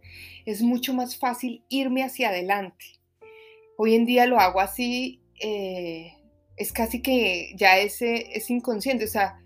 es 0.46 0.62
mucho 0.62 0.94
más 0.94 1.18
fácil 1.18 1.64
irme 1.70 2.04
hacia 2.04 2.30
adelante. 2.30 2.86
Hoy 3.78 3.96
en 3.96 4.06
día 4.06 4.26
lo 4.26 4.40
hago 4.40 4.60
así, 4.60 5.22
eh, 5.42 6.14
es 6.58 6.72
casi 6.72 7.02
que 7.02 7.54
ya 7.56 7.78
es, 7.80 8.02
es 8.02 8.50
inconsciente, 8.50 9.06
o 9.06 9.10
sea, 9.10 9.40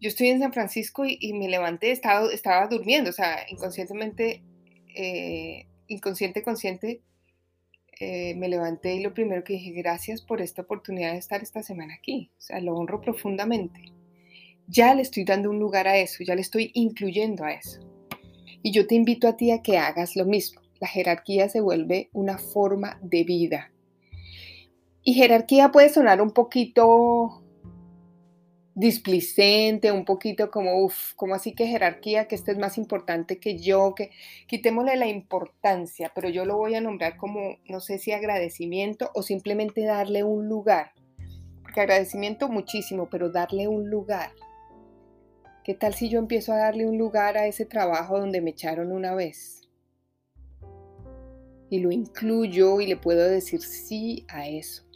yo 0.00 0.08
estoy 0.08 0.28
en 0.28 0.40
San 0.40 0.52
Francisco 0.52 1.04
y, 1.04 1.32
me 1.32 1.48
levanté, 1.48 1.90
estaba, 1.90 2.30
estaba 2.32 2.68
durmiendo, 2.68 3.10
o 3.10 3.12
sea, 3.12 3.44
inconscientemente, 3.48 4.44
eh, 4.94 5.66
inconsciente, 5.88 6.42
consciente, 6.42 7.02
eh, 8.00 8.34
me 8.36 8.48
levanté 8.48 8.94
y 8.94 9.02
lo 9.02 9.14
primero 9.14 9.44
que 9.44 9.54
dije, 9.54 9.72
gracias 9.72 10.22
por 10.22 10.40
esta 10.40 10.62
oportunidad 10.62 11.12
de 11.12 11.18
estar 11.18 11.42
esta 11.42 11.62
semana 11.62 11.94
aquí, 11.94 12.30
o 12.38 12.40
sea, 12.40 12.60
lo 12.60 12.74
honro 12.74 13.00
profundamente. 13.00 13.80
Ya 14.66 14.94
le 14.94 15.02
estoy 15.02 15.24
dando 15.24 15.50
un 15.50 15.58
lugar 15.58 15.88
a 15.88 15.96
eso, 15.96 16.22
ya 16.24 16.34
le 16.34 16.42
estoy 16.42 16.70
incluyendo 16.74 17.44
a 17.44 17.52
eso. 17.52 17.80
Y 18.62 18.72
yo 18.72 18.86
te 18.86 18.94
invito 18.94 19.28
a 19.28 19.36
ti 19.36 19.50
a 19.50 19.62
que 19.62 19.78
hagas 19.78 20.16
lo 20.16 20.24
mismo. 20.24 20.60
La 20.80 20.88
jerarquía 20.88 21.48
se 21.48 21.60
vuelve 21.60 22.10
una 22.12 22.38
forma 22.38 22.98
de 23.02 23.24
vida. 23.24 23.72
Y 25.02 25.14
jerarquía 25.14 25.70
puede 25.72 25.88
sonar 25.88 26.20
un 26.20 26.32
poquito 26.32 27.42
displicente, 28.78 29.90
un 29.90 30.04
poquito 30.04 30.52
como, 30.52 30.84
uff, 30.84 31.12
como 31.14 31.34
así 31.34 31.52
que 31.52 31.66
jerarquía, 31.66 32.28
que 32.28 32.36
este 32.36 32.52
es 32.52 32.58
más 32.58 32.78
importante 32.78 33.40
que 33.40 33.58
yo, 33.58 33.92
que 33.96 34.12
quitémosle 34.46 34.94
la 34.96 35.08
importancia, 35.08 36.12
pero 36.14 36.28
yo 36.28 36.44
lo 36.44 36.56
voy 36.56 36.76
a 36.76 36.80
nombrar 36.80 37.16
como, 37.16 37.58
no 37.68 37.80
sé 37.80 37.98
si 37.98 38.12
agradecimiento 38.12 39.10
o 39.14 39.22
simplemente 39.22 39.84
darle 39.84 40.22
un 40.22 40.48
lugar. 40.48 40.92
Porque 41.62 41.80
agradecimiento 41.80 42.48
muchísimo, 42.48 43.08
pero 43.10 43.30
darle 43.30 43.66
un 43.66 43.90
lugar. 43.90 44.30
¿Qué 45.64 45.74
tal 45.74 45.94
si 45.94 46.08
yo 46.08 46.20
empiezo 46.20 46.52
a 46.52 46.58
darle 46.58 46.86
un 46.86 46.98
lugar 46.98 47.36
a 47.36 47.46
ese 47.46 47.66
trabajo 47.66 48.20
donde 48.20 48.40
me 48.40 48.50
echaron 48.50 48.92
una 48.92 49.12
vez? 49.16 49.68
Y 51.68 51.80
lo 51.80 51.90
incluyo 51.90 52.80
y 52.80 52.86
le 52.86 52.96
puedo 52.96 53.28
decir 53.28 53.60
sí 53.60 54.24
a 54.28 54.46
eso. 54.46 54.87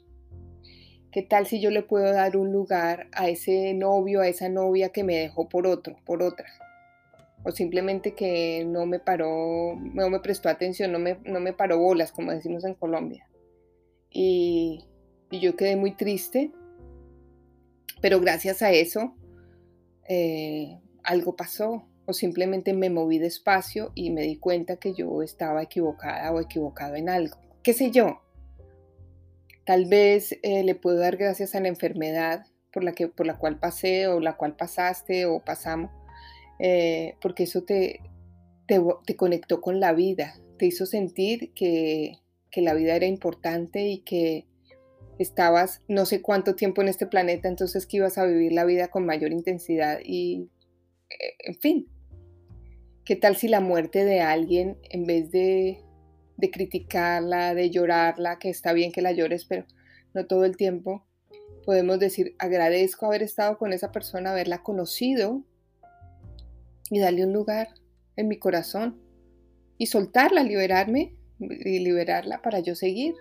¿Qué 1.13 1.21
tal 1.21 1.47
si 1.47 1.61
yo 1.61 1.71
le 1.71 1.83
puedo 1.83 2.11
dar 2.11 2.39
un 2.39 2.53
lugar 2.53 3.09
a 3.13 3.29
ese 3.29 3.75
novio, 3.75 4.23
a 4.23 4.29
esa 4.29 4.49
novia 4.49 4.89
que 4.89 5.05
me 5.05 5.19
dejó 5.19 5.47
por 5.47 5.67
otro, 5.67 5.95
por 6.07 6.23
otra? 6.23 6.47
O 7.45 7.51
simplemente 7.51 8.15
que 8.15 8.65
no 8.65 8.87
me 8.87 8.99
paró, 8.99 9.77
no 9.77 10.09
me 10.09 10.21
prestó 10.21 10.49
atención, 10.49 10.91
no 10.91 10.99
me, 10.99 11.19
no 11.25 11.39
me 11.39 11.53
paró 11.53 11.79
bolas, 11.79 12.13
como 12.13 12.33
decimos 12.33 12.65
en 12.65 12.73
Colombia. 12.75 13.29
Y, 14.09 14.87
yo 15.31 15.55
quedé 15.55 15.77
muy 15.77 15.95
triste, 15.95 16.51
pero 18.01 18.19
gracias 18.19 18.63
a 18.63 18.71
eso 18.73 19.15
eh, 20.09 20.79
algo 21.05 21.37
pasó. 21.37 21.87
O 22.05 22.15
simplemente 22.15 22.73
me 22.73 22.91
moví 22.91 23.19
despacio 23.19 23.93
y 23.95 24.11
me 24.11 24.23
di 24.23 24.37
cuenta 24.37 24.77
que 24.77 24.93
yo 24.93 25.23
estaba 25.23 25.63
equivocada 25.63 26.33
o 26.33 26.41
equivocado 26.41 26.97
en 26.97 27.09
algo. 27.09 27.37
¿Qué 27.63 27.75
sé 27.75 27.93
yo? 27.93 28.22
Tal 29.65 29.87
vez 29.87 30.39
eh, 30.43 30.65
le 30.65 30.75
puedo 30.75 30.99
dar 30.99 31.17
gracias 31.17 31.55
a 31.55 31.61
la 31.61 31.69
enfermedad 31.69 32.47
por 32.73 32.83
la, 32.83 32.93
que, 32.93 33.09
por 33.09 33.27
la 33.27 33.39
cual 33.39 33.59
pasé 33.59 34.09
o 34.09 34.19
la 34.19 34.37
cual 34.37 34.57
pasaste 34.57 35.27
o 35.27 35.41
pasamos, 35.45 35.91
eh, 36.59 37.15
porque 37.21 37.45
eso 37.45 37.63
te, 37.63 38.01
te, 38.67 39.17
conectó 39.17 39.61
con 39.61 39.81
la 39.81 39.93
vida, 39.93 40.35
te 40.59 40.67
hizo 40.67 40.87
sentir 40.87 41.53
que, 41.55 42.19
la 42.55 42.75
vida 42.75 42.95
era 42.95 43.07
importante 43.07 43.89
y 43.89 44.01
que 44.01 44.47
estabas 45.19 45.81
no 45.89 46.05
sé 46.05 46.21
cuánto 46.21 46.55
tiempo 46.55 46.83
en 46.83 46.89
este 46.89 47.07
planeta, 47.07 47.49
entonces 47.49 47.87
que 47.87 47.99
ibas 47.99 48.19
a 48.19 48.27
vivir 48.27 48.53
la 48.53 48.65
vida 48.65 48.89
con 48.89 49.07
mayor 49.07 49.33
intensidad 49.33 50.01
y, 50.05 50.51
eh, 51.09 51.35
en 51.45 51.55
fin, 51.55 51.87
¿qué 53.05 53.17
tal 53.17 53.37
si 53.37 53.49
la 53.49 53.61
muerte 53.61 54.05
de 54.05 54.21
alguien, 54.21 54.77
en 54.91 55.07
vez 55.07 55.31
de 55.31 55.83
de 56.37 56.51
criticarla, 56.51 57.55
de 57.55 57.71
llorarla, 57.71 58.39
que 58.39 58.51
está 58.51 58.73
bien 58.73 58.93
que 58.93 59.03
la 59.03 59.13
llores, 59.13 59.45
pero 59.45 59.65
no 60.15 60.27
todo 60.27 60.45
el 60.45 60.57
tiempo. 60.57 61.05
Podemos 61.65 61.99
decir, 61.99 62.35
agradezco 62.39 63.07
haber 63.07 63.23
estado 63.23 63.59
con 63.59 63.73
esa 63.73 63.93
persona, 63.93 64.33
haberla 64.33 64.63
conocido 64.63 65.43
y 66.91 66.99
darle 66.99 67.25
un 67.25 67.33
lugar 67.33 67.69
en 68.17 68.29
mi 68.29 68.39
corazón 68.39 69.01
y 69.79 69.87
soltarla, 69.87 70.43
liberarme 70.43 71.15
y 71.39 71.79
liberarla 71.79 72.43
para 72.43 72.61
yo 72.61 72.75
seguir. 72.75 73.15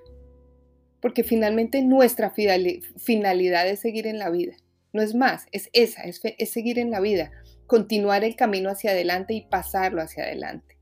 Porque 1.00 1.24
finalmente 1.24 1.82
nuestra 1.82 2.32
finalidad 2.32 3.68
es 3.68 3.80
seguir 3.80 4.08
en 4.08 4.20
la 4.20 4.30
vida. 4.30 4.56
No 4.94 5.02
es 5.02 5.16
más, 5.16 5.46
es 5.52 5.70
esa, 5.74 6.04
es, 6.04 6.22
es 6.24 6.50
seguir 6.52 6.78
en 6.78 6.92
la 6.92 7.00
vida, 7.00 7.32
continuar 7.66 8.24
el 8.24 8.36
camino 8.36 8.70
hacia 8.70 8.92
adelante 8.92 9.34
y 9.34 9.42
pasarlo 9.42 10.02
hacia 10.02 10.24
adelante. 10.24 10.78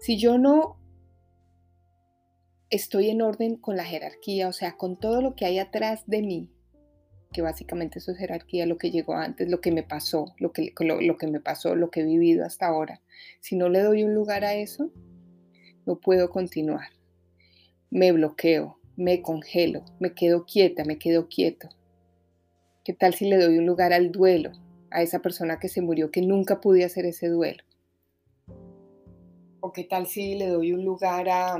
Si 0.00 0.18
yo 0.18 0.36
no 0.36 0.81
estoy 2.72 3.10
en 3.10 3.20
orden 3.20 3.56
con 3.56 3.76
la 3.76 3.84
jerarquía, 3.84 4.48
o 4.48 4.52
sea, 4.52 4.78
con 4.78 4.98
todo 4.98 5.20
lo 5.20 5.36
que 5.36 5.44
hay 5.44 5.58
atrás 5.58 6.04
de 6.06 6.22
mí, 6.22 6.50
que 7.30 7.42
básicamente 7.42 7.98
eso 7.98 8.12
es 8.12 8.18
jerarquía, 8.18 8.64
lo 8.64 8.78
que 8.78 8.90
llegó 8.90 9.14
antes, 9.14 9.50
lo 9.50 9.60
que 9.60 9.70
me 9.70 9.82
pasó, 9.82 10.34
lo 10.38 10.52
que, 10.52 10.72
lo, 10.80 11.18
que 11.18 11.26
me 11.26 11.38
pasó, 11.38 11.76
lo 11.76 11.90
que 11.90 12.00
he 12.00 12.04
vivido 12.04 12.46
hasta 12.46 12.66
ahora. 12.66 13.02
Si 13.40 13.56
no 13.56 13.68
le 13.68 13.80
doy 13.80 14.04
un 14.04 14.14
lugar 14.14 14.44
a 14.44 14.54
eso, 14.54 14.90
no 15.84 16.00
puedo 16.00 16.30
continuar. 16.30 16.88
Me 17.90 18.10
bloqueo, 18.10 18.78
me 18.96 19.20
congelo, 19.20 19.84
me 20.00 20.14
quedo 20.14 20.46
quieta, 20.46 20.84
me 20.86 20.98
quedo 20.98 21.28
quieto. 21.28 21.68
¿Qué 22.84 22.94
tal 22.94 23.12
si 23.12 23.28
le 23.28 23.36
doy 23.36 23.58
un 23.58 23.66
lugar 23.66 23.92
al 23.92 24.12
duelo, 24.12 24.52
a 24.90 25.02
esa 25.02 25.20
persona 25.20 25.58
que 25.60 25.68
se 25.68 25.82
murió, 25.82 26.10
que 26.10 26.22
nunca 26.22 26.62
pude 26.62 26.84
hacer 26.84 27.04
ese 27.04 27.28
duelo? 27.28 27.62
¿O 29.60 29.74
qué 29.74 29.84
tal 29.84 30.06
si 30.06 30.36
le 30.36 30.46
doy 30.46 30.72
un 30.72 30.84
lugar 30.84 31.28
a, 31.28 31.58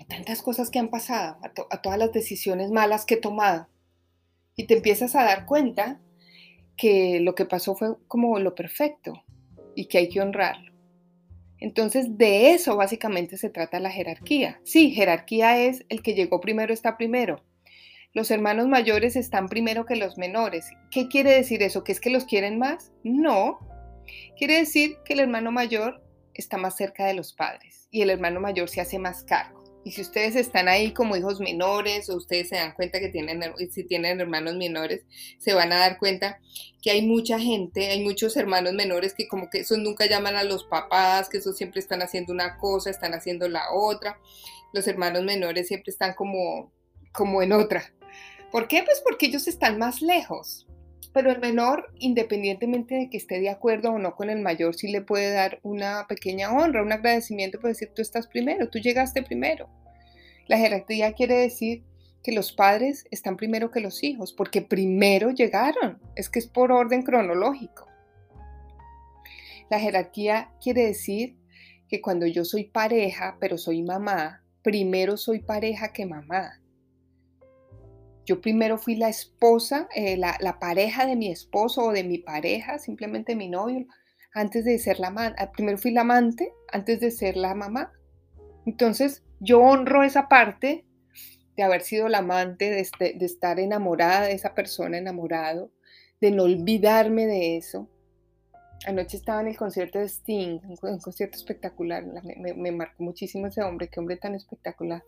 a 0.00 0.04
tantas 0.06 0.42
cosas 0.42 0.70
que 0.70 0.78
han 0.78 0.88
pasado, 0.88 1.38
a, 1.42 1.82
todas 1.82 1.98
las 1.98 2.12
decisiones 2.12 2.70
malas 2.70 3.04
que 3.04 3.14
he 3.14 3.20
tomado. 3.20 3.68
Y 4.56 4.66
te 4.66 4.74
empiezas 4.74 5.14
a 5.14 5.24
dar 5.24 5.46
cuenta 5.46 6.00
que 6.76 7.20
lo 7.20 7.34
que 7.34 7.44
pasó 7.44 7.74
fue 7.74 7.96
como 8.08 8.38
lo 8.38 8.54
perfecto 8.54 9.24
y 9.74 9.86
que 9.86 9.98
hay 9.98 10.08
que 10.08 10.20
honrarlo. 10.20 10.72
Entonces, 11.58 12.18
de 12.18 12.52
eso 12.52 12.76
básicamente 12.76 13.36
se 13.36 13.50
trata 13.50 13.80
la 13.80 13.90
jerarquía. 13.90 14.60
Sí, 14.64 14.90
jerarquía 14.90 15.58
es 15.64 15.84
el 15.88 16.02
que 16.02 16.14
llegó 16.14 16.40
primero 16.40 16.74
está 16.74 16.96
primero. 16.96 17.42
Los 18.12 18.30
hermanos 18.30 18.68
mayores 18.68 19.16
están 19.16 19.48
primero 19.48 19.86
que 19.86 19.96
los 19.96 20.18
menores. 20.18 20.70
¿Qué 20.90 21.08
quiere 21.08 21.32
decir 21.32 21.62
eso? 21.62 21.82
¿Que 21.82 21.92
es 21.92 22.00
que 22.00 22.10
los 22.10 22.24
quieren 22.24 22.58
más? 22.58 22.92
No. 23.02 23.58
Quiere 24.36 24.58
decir 24.58 24.98
que 25.04 25.14
el 25.14 25.20
hermano 25.20 25.50
mayor 25.50 26.04
está 26.34 26.56
más 26.56 26.76
cerca 26.76 27.06
de 27.06 27.14
los 27.14 27.32
padres 27.32 27.88
y 27.90 28.02
el 28.02 28.10
hermano 28.10 28.40
mayor 28.40 28.68
se 28.68 28.80
hace 28.80 28.98
más 28.98 29.24
cargo. 29.24 29.53
Y 29.84 29.92
si 29.92 30.00
ustedes 30.00 30.34
están 30.34 30.68
ahí 30.68 30.92
como 30.92 31.14
hijos 31.14 31.40
menores 31.40 32.08
o 32.08 32.16
ustedes 32.16 32.48
se 32.48 32.56
dan 32.56 32.72
cuenta 32.72 33.00
que 33.00 33.10
tienen, 33.10 33.42
si 33.70 33.84
tienen 33.84 34.18
hermanos 34.18 34.56
menores, 34.56 35.02
se 35.38 35.52
van 35.52 35.72
a 35.72 35.78
dar 35.78 35.98
cuenta 35.98 36.40
que 36.82 36.90
hay 36.90 37.02
mucha 37.02 37.38
gente, 37.38 37.90
hay 37.90 38.02
muchos 38.02 38.36
hermanos 38.38 38.72
menores 38.72 39.12
que 39.12 39.28
como 39.28 39.50
que 39.50 39.60
esos 39.60 39.78
nunca 39.78 40.06
llaman 40.06 40.36
a 40.36 40.44
los 40.44 40.64
papás, 40.64 41.28
que 41.28 41.38
esos 41.38 41.56
siempre 41.56 41.80
están 41.80 42.00
haciendo 42.00 42.32
una 42.32 42.56
cosa, 42.56 42.88
están 42.88 43.12
haciendo 43.12 43.46
la 43.46 43.72
otra. 43.72 44.18
Los 44.72 44.88
hermanos 44.88 45.22
menores 45.22 45.68
siempre 45.68 45.90
están 45.90 46.14
como, 46.14 46.72
como 47.12 47.42
en 47.42 47.52
otra. 47.52 47.92
¿Por 48.50 48.68
qué? 48.68 48.82
Pues 48.84 49.02
porque 49.04 49.26
ellos 49.26 49.48
están 49.48 49.78
más 49.78 50.00
lejos. 50.00 50.66
Pero 51.14 51.30
el 51.30 51.38
menor, 51.38 51.92
independientemente 52.00 52.96
de 52.96 53.08
que 53.08 53.16
esté 53.16 53.38
de 53.38 53.48
acuerdo 53.48 53.92
o 53.92 53.98
no 54.00 54.16
con 54.16 54.30
el 54.30 54.40
mayor, 54.40 54.74
sí 54.74 54.90
le 54.90 55.00
puede 55.00 55.32
dar 55.32 55.60
una 55.62 56.06
pequeña 56.08 56.52
honra, 56.52 56.82
un 56.82 56.92
agradecimiento 56.92 57.60
por 57.60 57.70
decir, 57.70 57.92
tú 57.94 58.02
estás 58.02 58.26
primero, 58.26 58.68
tú 58.68 58.80
llegaste 58.80 59.22
primero. 59.22 59.70
La 60.48 60.58
jerarquía 60.58 61.12
quiere 61.12 61.36
decir 61.36 61.84
que 62.24 62.32
los 62.32 62.52
padres 62.52 63.06
están 63.12 63.36
primero 63.36 63.70
que 63.70 63.78
los 63.78 64.02
hijos, 64.02 64.32
porque 64.32 64.60
primero 64.60 65.30
llegaron. 65.30 66.00
Es 66.16 66.28
que 66.28 66.40
es 66.40 66.48
por 66.48 66.72
orden 66.72 67.02
cronológico. 67.02 67.86
La 69.70 69.78
jerarquía 69.78 70.50
quiere 70.60 70.84
decir 70.84 71.36
que 71.88 72.00
cuando 72.00 72.26
yo 72.26 72.44
soy 72.44 72.64
pareja, 72.64 73.36
pero 73.38 73.56
soy 73.56 73.82
mamá, 73.82 74.42
primero 74.62 75.16
soy 75.16 75.38
pareja 75.38 75.92
que 75.92 76.06
mamá. 76.06 76.60
Yo 78.26 78.40
primero 78.40 78.78
fui 78.78 78.96
la 78.96 79.08
esposa, 79.08 79.88
eh, 79.94 80.16
la, 80.16 80.58
pareja 80.58 81.06
de 81.06 81.16
mi 81.16 81.30
esposo 81.30 81.84
o 81.84 81.92
de 81.92 82.04
mi 82.04 82.18
pareja, 82.18 82.78
simplemente 82.78 83.36
mi 83.36 83.48
novio, 83.48 83.86
antes 84.32 84.64
de 84.64 84.78
ser 84.78 84.98
la 84.98 85.08
amante. 85.08 85.42
Ah, 85.42 85.52
primero 85.52 85.76
fui 85.76 85.90
la 85.90 86.02
amante 86.02 86.52
antes 86.72 87.00
de 87.00 87.10
ser 87.10 87.36
la 87.36 87.54
mamá. 87.54 87.92
Entonces, 88.64 89.22
yo 89.40 89.60
honro 89.60 90.02
esa 90.02 90.28
parte 90.28 90.86
de 91.56 91.62
haber 91.62 91.82
sido 91.82 92.08
la 92.08 92.18
amante, 92.18 92.70
de, 92.70 92.80
este, 92.80 93.24
estar 93.24 93.60
enamorada 93.60 94.26
de 94.26 94.32
esa 94.32 94.54
persona, 94.54 94.96
enamorado, 94.96 95.70
de 96.20 96.30
no 96.30 96.44
olvidarme 96.44 97.26
de 97.26 97.56
eso. 97.58 97.90
Anoche 98.86 99.18
estaba 99.18 99.42
en 99.42 99.48
el 99.48 99.56
concierto 99.56 99.98
de 99.98 100.08
Sting, 100.08 100.60
un, 100.82 100.98
concierto 100.98 101.36
espectacular. 101.36 102.04
Me, 102.24 102.54
me 102.54 102.72
marcó 102.72 103.02
muchísimo 103.02 103.46
ese 103.46 103.62
hombre, 103.62 103.88
qué 103.88 104.00
hombre 104.00 104.16
tan 104.16 104.34
espectacular. 104.34 105.02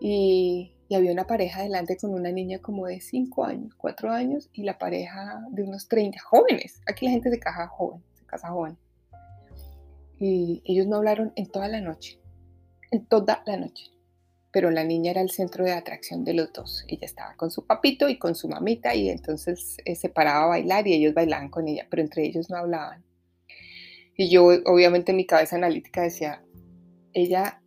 Y, 0.00 0.72
había 0.94 1.12
una 1.12 1.26
pareja 1.26 1.62
delante 1.62 1.96
con 1.96 2.12
una 2.12 2.30
niña 2.30 2.58
como 2.58 2.86
de 2.86 3.00
5 3.00 3.44
años, 3.44 3.74
4 3.76 4.12
años, 4.12 4.50
y 4.52 4.62
la 4.62 4.78
pareja 4.78 5.40
de 5.50 5.62
unos 5.62 5.88
30, 5.88 6.18
jóvenes. 6.20 6.80
Aquí 6.86 7.06
la 7.06 7.12
gente 7.12 7.30
se 7.30 7.38
casa 7.38 7.68
joven, 7.68 8.02
se 8.14 8.24
casa 8.26 8.48
joven. 8.48 8.76
Y 10.18 10.62
ellos 10.64 10.86
no 10.86 10.96
hablaron 10.96 11.32
en 11.36 11.46
toda 11.46 11.68
la 11.68 11.80
noche, 11.80 12.20
en 12.90 13.06
toda 13.06 13.42
la 13.46 13.56
noche. 13.56 13.90
pero 14.54 14.70
la 14.70 14.84
niña 14.84 15.12
era 15.12 15.22
el 15.22 15.30
centro 15.30 15.64
de 15.64 15.72
atracción 15.72 16.24
de 16.24 16.34
los 16.34 16.52
dos. 16.52 16.84
Ella 16.86 17.06
estaba 17.06 17.34
con 17.36 17.50
su 17.50 17.66
papito 17.66 18.10
y 18.10 18.18
con 18.18 18.34
su 18.34 18.50
mamita 18.50 18.94
y 18.94 19.08
entonces 19.08 19.78
eh, 19.86 19.94
se 19.94 20.10
paraba 20.10 20.44
a 20.44 20.48
bailar 20.48 20.86
y 20.86 20.92
ellos 20.92 21.14
bailaban 21.14 21.48
con 21.48 21.68
ella, 21.68 21.86
pero 21.88 22.02
entre 22.02 22.26
ellos 22.26 22.50
no 22.50 22.58
hablaban. 22.58 23.02
Y 24.14 24.28
yo 24.28 24.44
obviamente 24.66 25.12
en 25.12 25.16
mi 25.16 25.24
cabeza 25.24 25.56
analítica 25.56 26.02
decía, 26.02 26.44
ella, 27.14 27.61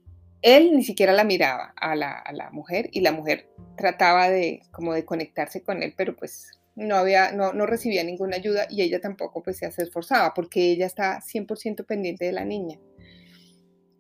él 0.46 0.75
ni 0.75 0.84
siquiera 0.84 1.12
la 1.12 1.24
miraba 1.24 1.74
a 1.75 1.96
la, 1.96 2.12
a 2.12 2.32
la 2.32 2.52
mujer 2.52 2.90
y 2.92 3.02
la 3.02 3.12
mujer 3.12 3.50
trataba 3.75 4.30
de 4.30 4.62
como 4.72 4.94
de 4.94 5.04
conectarse 5.04 5.64
con 5.64 5.82
él, 5.82 5.96
pero 5.98 6.16
pues 6.16 6.52
no 6.75 6.98
había, 6.98 7.32
no, 7.32 7.52
no 7.52 7.66
recibía 7.66 8.04
ninguna 8.04 8.36
ayuda 8.36 8.68
y 8.70 8.84
ella 8.84 9.02
tampoco 9.02 9.42
pues 9.42 9.58
se 9.58 9.66
esforzaba 9.66 10.36
porque 10.36 10.72
ella 10.72 10.86
está 10.86 11.20
100% 11.20 11.88
pendiente 11.88 12.25
de 12.25 12.32
la 12.32 12.46
niña. 12.46 12.80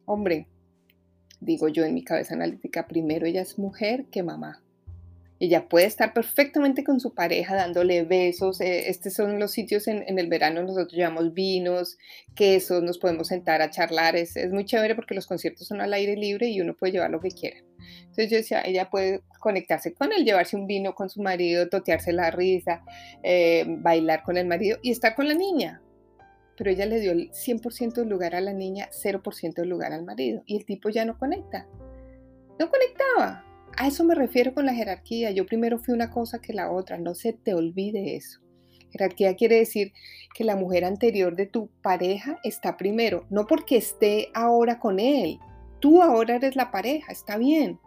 Hombre, 0.05 0.47
digo 1.39 1.67
yo 1.67 1.83
en 1.83 1.95
mi 1.95 2.03
cabeza 2.03 2.35
analítica, 2.35 2.87
primero 2.87 3.25
ella 3.25 3.41
es 3.41 3.57
mujer 3.57 4.05
que 4.11 4.21
mamá. 4.21 4.63
Ella 5.39 5.67
puede 5.67 5.85
estar 5.85 6.13
perfectamente 6.13 6.83
con 6.83 6.99
su 6.99 7.13
pareja 7.13 7.55
dándole 7.55 8.03
besos. 8.03 8.61
Eh, 8.61 8.89
estos 8.89 9.13
son 9.13 9.37
los 9.39 9.51
sitios 9.51 9.87
en, 9.87 10.17
el 10.17 10.27
verano, 10.27 10.61
nosotros 10.63 10.93
llevamos 10.93 11.33
vinos, 11.33 11.97
quesos, 12.35 12.81
nos 12.83 12.97
podemos 12.97 13.27
sentar 13.27 13.61
a 13.61 13.69
charlar. 13.69 14.15
Es, 14.15 14.35
muy 14.51 14.65
chévere 14.65 14.95
porque 14.95 15.15
los 15.15 15.27
conciertos 15.27 15.67
son 15.67 15.81
al 15.81 15.93
aire 15.93 16.15
libre 16.15 16.47
y 16.47 16.61
uno 16.61 16.75
puede 16.75 16.93
llevar 16.93 17.11
lo 17.11 17.19
que 17.19 17.29
quiera. 17.29 17.57
Entonces 17.99 18.29
yo 18.29 18.37
decía, 18.37 18.61
ella 18.63 18.89
puede 18.89 19.21
conectarse 19.39 19.93
con 19.93 20.13
él, 20.13 20.23
llevarse 20.23 20.55
un 20.55 20.67
vino 20.67 20.95
con 20.95 21.09
su 21.09 21.21
marido, 21.21 21.67
totearse 21.67 22.13
la 22.13 22.31
risa, 22.31 22.83
eh, 23.23 23.65
bailar 23.67 24.23
con 24.23 24.37
el 24.37 24.47
marido 24.47 24.79
y 24.81 24.91
estar 24.91 25.15
con 25.15 25.27
la 25.27 25.33
niña 25.33 25.81
pero 26.57 26.71
ella 26.71 26.85
le 26.85 26.99
dio 26.99 27.11
el 27.11 27.31
100% 27.31 27.95
del 27.95 28.09
lugar 28.09 28.35
a 28.35 28.41
la 28.41 28.53
niña, 28.53 28.89
0% 28.91 29.55
del 29.55 29.69
lugar 29.69 29.91
al 29.93 30.03
marido. 30.03 30.41
Y 30.45 30.57
el 30.57 30.65
tipo 30.65 30.89
ya 30.89 31.05
no 31.05 31.17
conecta. 31.17 31.67
No 32.59 32.69
conectaba. 32.69 33.43
A 33.77 33.87
eso 33.87 34.03
me 34.03 34.15
refiero 34.15 34.53
con 34.53 34.65
la 34.65 34.73
jerarquía. 34.73 35.31
Yo 35.31 35.45
primero 35.45 35.79
fui 35.79 35.93
una 35.93 36.11
cosa 36.11 36.39
que 36.39 36.53
la 36.53 36.71
otra. 36.71 36.97
No 36.97 37.15
se 37.15 37.33
te 37.33 37.53
olvide 37.53 38.15
eso. 38.15 38.39
Jerarquía 38.91 39.35
quiere 39.35 39.57
decir 39.57 39.91
que 40.33 40.45
la 40.45 40.55
mujer 40.55 40.85
anterior 40.85 41.35
de 41.35 41.47
tu 41.47 41.69
pareja 41.81 42.39
está 42.43 42.77
primero, 42.77 43.25
no 43.29 43.45
porque 43.45 43.75
esté 43.75 44.29
ahora 44.33 44.79
con 44.79 44.99
él. 44.99 45.39
Tú 45.81 46.01
ahora 46.01 46.35
eres 46.35 46.55
la 46.55 46.71
pareja, 46.71 47.11
está 47.11 47.37
bien, 47.37 47.79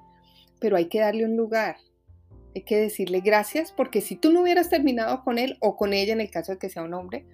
pero 0.61 0.77
hay 0.77 0.87
que 0.89 1.01
darle 1.01 1.25
un 1.25 1.37
lugar. 1.37 1.77
Hay 2.55 2.63
que 2.63 2.77
decirle 2.77 3.21
gracias 3.21 3.73
porque 3.73 4.03
si 4.03 4.17
tú 4.17 4.33
no 4.33 4.43
hubieras 4.43 4.69
terminado 4.69 5.25
con 5.25 5.39
él 5.39 5.57
o 5.61 5.77
con 5.77 5.95
ella 5.95 6.13
en 6.13 6.21
el 6.21 6.31
caso 6.31 6.53
de 6.53 6.59
que 6.59 6.69
sea 6.69 6.83
un 6.83 6.93
hombre, 6.93 7.25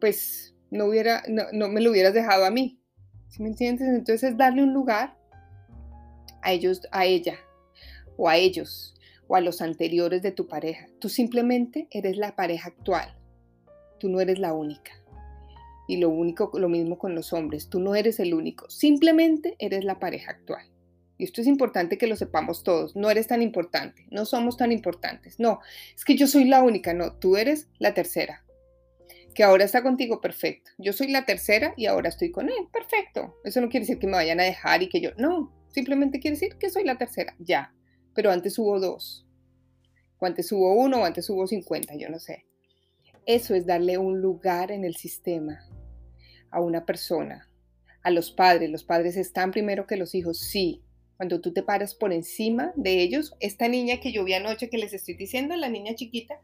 pues 0.00 0.54
no, 0.70 0.86
me 0.88 1.80
lo 1.80 1.90
hubieras 1.90 2.14
dejado 2.14 2.46
a 2.46 2.50
mí. 2.50 2.80
¿Sí 3.28 3.42
me 3.42 3.48
entiendes? 3.48 3.88
Entonces 3.88 4.30
es 4.30 4.36
darle 4.36 4.62
un 4.62 4.72
lugar 4.72 5.16
a 6.42 6.52
ellos, 6.52 6.82
a 6.90 7.06
ella, 7.06 7.38
o 8.16 8.28
a 8.28 8.36
ellos, 8.36 8.94
o 9.26 9.36
a 9.36 9.40
los 9.40 9.62
anteriores 9.62 10.22
de 10.22 10.32
tu 10.32 10.46
pareja. 10.46 10.86
Tú 10.98 11.08
simplemente 11.08 11.88
eres 11.90 12.16
la 12.16 12.36
pareja 12.36 12.68
actual. 12.68 13.16
Tú 13.98 14.08
no 14.08 14.20
eres 14.20 14.38
la 14.38 14.52
única. 14.52 14.92
Y 15.88 15.96
lo 15.96 16.10
único, 16.10 16.50
lo 16.58 16.68
mismo 16.68 16.98
con 16.98 17.14
los 17.14 17.32
hombres. 17.32 17.68
Tú 17.68 17.80
no 17.80 17.94
eres 17.94 18.20
el 18.20 18.34
único. 18.34 18.68
Simplemente 18.70 19.56
eres 19.58 19.84
la 19.84 19.98
pareja 19.98 20.32
actual. 20.32 20.66
Y 21.18 21.24
esto 21.24 21.40
es 21.40 21.46
importante 21.46 21.98
que 21.98 22.06
lo 22.06 22.16
sepamos 22.16 22.64
todos. 22.64 22.96
No 22.96 23.10
eres 23.10 23.26
tan 23.26 23.42
importante. 23.42 24.06
No 24.10 24.24
somos 24.24 24.56
tan 24.56 24.72
importantes. 24.72 25.38
No, 25.38 25.60
es 25.94 26.04
que 26.04 26.16
yo 26.16 26.26
soy 26.26 26.44
la 26.44 26.62
única. 26.62 26.94
No, 26.94 27.14
tú 27.14 27.36
eres 27.36 27.68
la 27.78 27.94
tercera 27.94 28.44
que 29.32 29.44
ahora 29.44 29.64
está 29.64 29.82
contigo, 29.82 30.20
perfecto. 30.20 30.70
Yo 30.78 30.92
soy 30.92 31.08
la 31.08 31.24
tercera 31.24 31.74
y 31.76 31.86
ahora 31.86 32.08
estoy 32.08 32.30
con 32.30 32.48
él, 32.48 32.68
perfecto. 32.72 33.36
Eso 33.44 33.60
no 33.60 33.68
quiere 33.68 33.86
decir 33.86 33.98
que 33.98 34.06
me 34.06 34.14
vayan 34.14 34.40
a 34.40 34.44
dejar 34.44 34.82
y 34.82 34.88
que 34.88 35.00
yo, 35.00 35.10
no, 35.16 35.52
simplemente 35.72 36.20
quiere 36.20 36.36
decir 36.36 36.56
que 36.56 36.70
soy 36.70 36.84
la 36.84 36.98
tercera, 36.98 37.34
ya. 37.38 37.74
Pero 38.14 38.30
antes 38.30 38.58
hubo 38.58 38.78
dos, 38.78 39.26
o 40.18 40.26
antes 40.26 40.52
hubo 40.52 40.74
uno, 40.74 41.00
o 41.00 41.04
antes 41.04 41.28
hubo 41.28 41.46
50, 41.46 41.96
yo 41.96 42.08
no 42.08 42.18
sé. 42.18 42.46
Eso 43.26 43.54
es 43.54 43.66
darle 43.66 43.98
un 43.98 44.20
lugar 44.20 44.70
en 44.70 44.84
el 44.84 44.96
sistema 44.96 45.60
a 46.50 46.60
una 46.60 46.84
persona, 46.84 47.48
a 48.02 48.10
los 48.10 48.30
padres. 48.30 48.70
Los 48.70 48.84
padres 48.84 49.16
están 49.16 49.50
primero 49.50 49.86
que 49.86 49.96
los 49.96 50.14
hijos, 50.14 50.38
sí. 50.38 50.82
Cuando 51.16 51.40
tú 51.40 51.52
te 51.52 51.62
paras 51.62 51.94
por 51.94 52.12
encima 52.12 52.72
de 52.76 53.00
ellos, 53.00 53.34
esta 53.40 53.68
niña 53.68 54.00
que 54.00 54.12
yo 54.12 54.24
vi 54.24 54.34
anoche 54.34 54.68
que 54.68 54.78
les 54.78 54.92
estoy 54.92 55.14
diciendo, 55.14 55.54
la 55.56 55.68
niña 55.68 55.94
chiquita, 55.94 56.40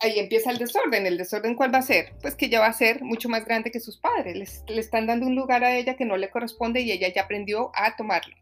ahí 0.00 0.18
empieza 0.18 0.50
el 0.50 0.58
desorden. 0.58 1.06
¿El 1.06 1.18
desorden 1.18 1.54
cuál 1.54 1.72
va 1.74 1.78
a 1.78 1.82
ser? 1.82 2.14
Pues 2.20 2.34
que 2.34 2.46
ella 2.46 2.60
va 2.60 2.66
a 2.66 2.72
ser 2.72 3.02
mucho 3.02 3.28
más 3.28 3.44
grande 3.44 3.70
que 3.70 3.80
sus 3.80 3.98
padres. 3.98 4.64
le 4.66 4.80
están 4.80 5.06
dando 5.06 5.26
un 5.26 5.36
lugar 5.36 5.64
a 5.64 5.76
ella 5.76 5.96
que 5.96 6.04
no 6.04 6.16
le 6.16 6.30
corresponde 6.30 6.80
y 6.80 6.90
ella 6.92 7.08
ya 7.14 7.22
aprendió 7.22 7.70
a 7.74 7.96
tomarlo. 7.96 8.34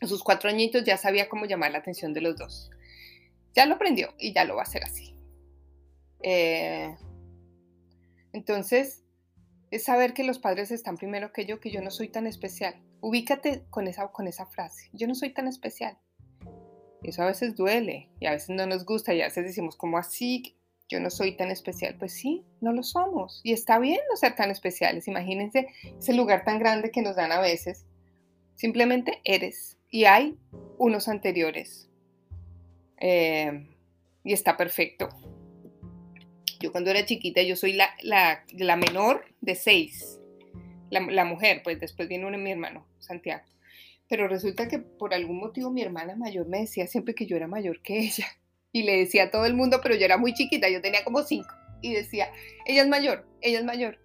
A 0.00 0.06
sus 0.06 0.22
cuatro 0.22 0.48
añitos 0.48 0.84
ya 0.84 0.96
sabía 0.96 1.28
cómo 1.28 1.44
llamar 1.44 1.72
la 1.72 1.78
atención 1.78 2.14
de 2.14 2.22
los 2.22 2.36
dos. 2.36 2.70
Ya 3.54 3.66
lo 3.66 3.74
aprendió 3.74 4.14
y 4.18 4.32
ya 4.32 4.44
lo 4.44 4.56
va 4.56 4.62
a 4.62 4.64
hacer 4.64 4.82
así. 4.84 5.14
Eh, 6.22 6.94
entonces, 8.32 9.04
es 9.70 9.84
saber 9.84 10.14
que 10.14 10.24
los 10.24 10.38
padres 10.38 10.70
están 10.70 10.96
primero 10.96 11.32
que 11.32 11.44
yo, 11.44 11.60
que 11.60 11.70
yo 11.70 11.82
no 11.82 11.90
soy 11.90 12.08
tan 12.08 12.26
especial. 12.26 12.74
Ubícate 13.00 13.64
con 13.70 13.88
esa, 13.88 14.08
con 14.08 14.26
esa 14.26 14.46
frase. 14.46 14.90
Yo 14.92 15.06
no 15.06 15.14
soy 15.14 15.32
tan 15.32 15.48
especial. 15.48 15.98
Eso 17.02 17.22
a 17.22 17.26
veces 17.26 17.56
duele 17.56 18.10
y 18.20 18.26
a 18.26 18.32
veces 18.32 18.50
no 18.50 18.66
nos 18.66 18.84
gusta 18.84 19.14
y 19.14 19.22
a 19.22 19.26
veces 19.26 19.44
decimos 19.44 19.76
como 19.76 19.96
así, 19.96 20.56
yo 20.90 20.98
no 20.98 21.08
soy 21.08 21.36
tan 21.36 21.50
especial. 21.50 21.94
Pues 21.98 22.12
sí, 22.12 22.44
no 22.60 22.72
lo 22.72 22.82
somos. 22.82 23.40
Y 23.44 23.52
está 23.52 23.78
bien 23.78 24.00
no 24.10 24.16
ser 24.16 24.34
tan 24.34 24.50
especiales. 24.50 25.06
Imagínense 25.06 25.68
ese 25.98 26.12
lugar 26.12 26.44
tan 26.44 26.58
grande 26.58 26.90
que 26.90 27.00
nos 27.00 27.16
dan 27.16 27.30
a 27.32 27.40
veces. 27.40 27.86
Simplemente 28.56 29.20
eres. 29.24 29.78
Y 29.88 30.04
hay 30.04 30.36
unos 30.78 31.08
anteriores. 31.08 31.88
Eh, 32.98 33.68
y 34.24 34.32
está 34.32 34.56
perfecto. 34.56 35.08
Yo 36.58 36.72
cuando 36.72 36.90
era 36.90 37.06
chiquita, 37.06 37.40
yo 37.42 37.56
soy 37.56 37.72
la, 37.72 37.88
la, 38.02 38.76
menor 38.76 39.24
de 39.40 39.54
seis. 39.54 40.18
La, 40.90 41.00
la, 41.00 41.24
mujer, 41.24 41.62
pues 41.62 41.80
después 41.80 42.08
viene 42.08 42.26
uno, 42.26 42.36
mi 42.36 42.50
hermano, 42.50 42.86
Santiago. 42.98 43.44
Pero 44.08 44.26
resulta 44.26 44.66
que 44.66 44.80
por 44.80 45.14
algún 45.14 45.38
motivo 45.38 45.70
mi 45.70 45.82
hermana 45.82 46.16
mayor 46.16 46.48
me 46.48 46.58
decía 46.58 46.88
siempre 46.88 47.14
que 47.14 47.26
yo 47.26 47.36
era 47.36 47.46
mayor 47.46 47.80
que 47.80 47.98
ella 48.00 48.26
y 48.72 48.82
le 48.82 48.98
decía 48.98 49.24
a 49.24 49.30
todo 49.30 49.46
el 49.46 49.54
mundo, 49.54 49.80
pero 49.82 49.94
yo 49.96 50.04
era 50.04 50.16
muy 50.16 50.32
chiquita, 50.32 50.68
yo 50.68 50.80
tenía 50.80 51.04
como 51.04 51.22
cinco, 51.22 51.54
y 51.80 51.92
decía, 51.92 52.30
ella 52.66 52.82
es 52.82 52.88
mayor, 52.88 53.26
ella 53.40 53.58
es 53.58 53.64
mayor. 53.64 53.98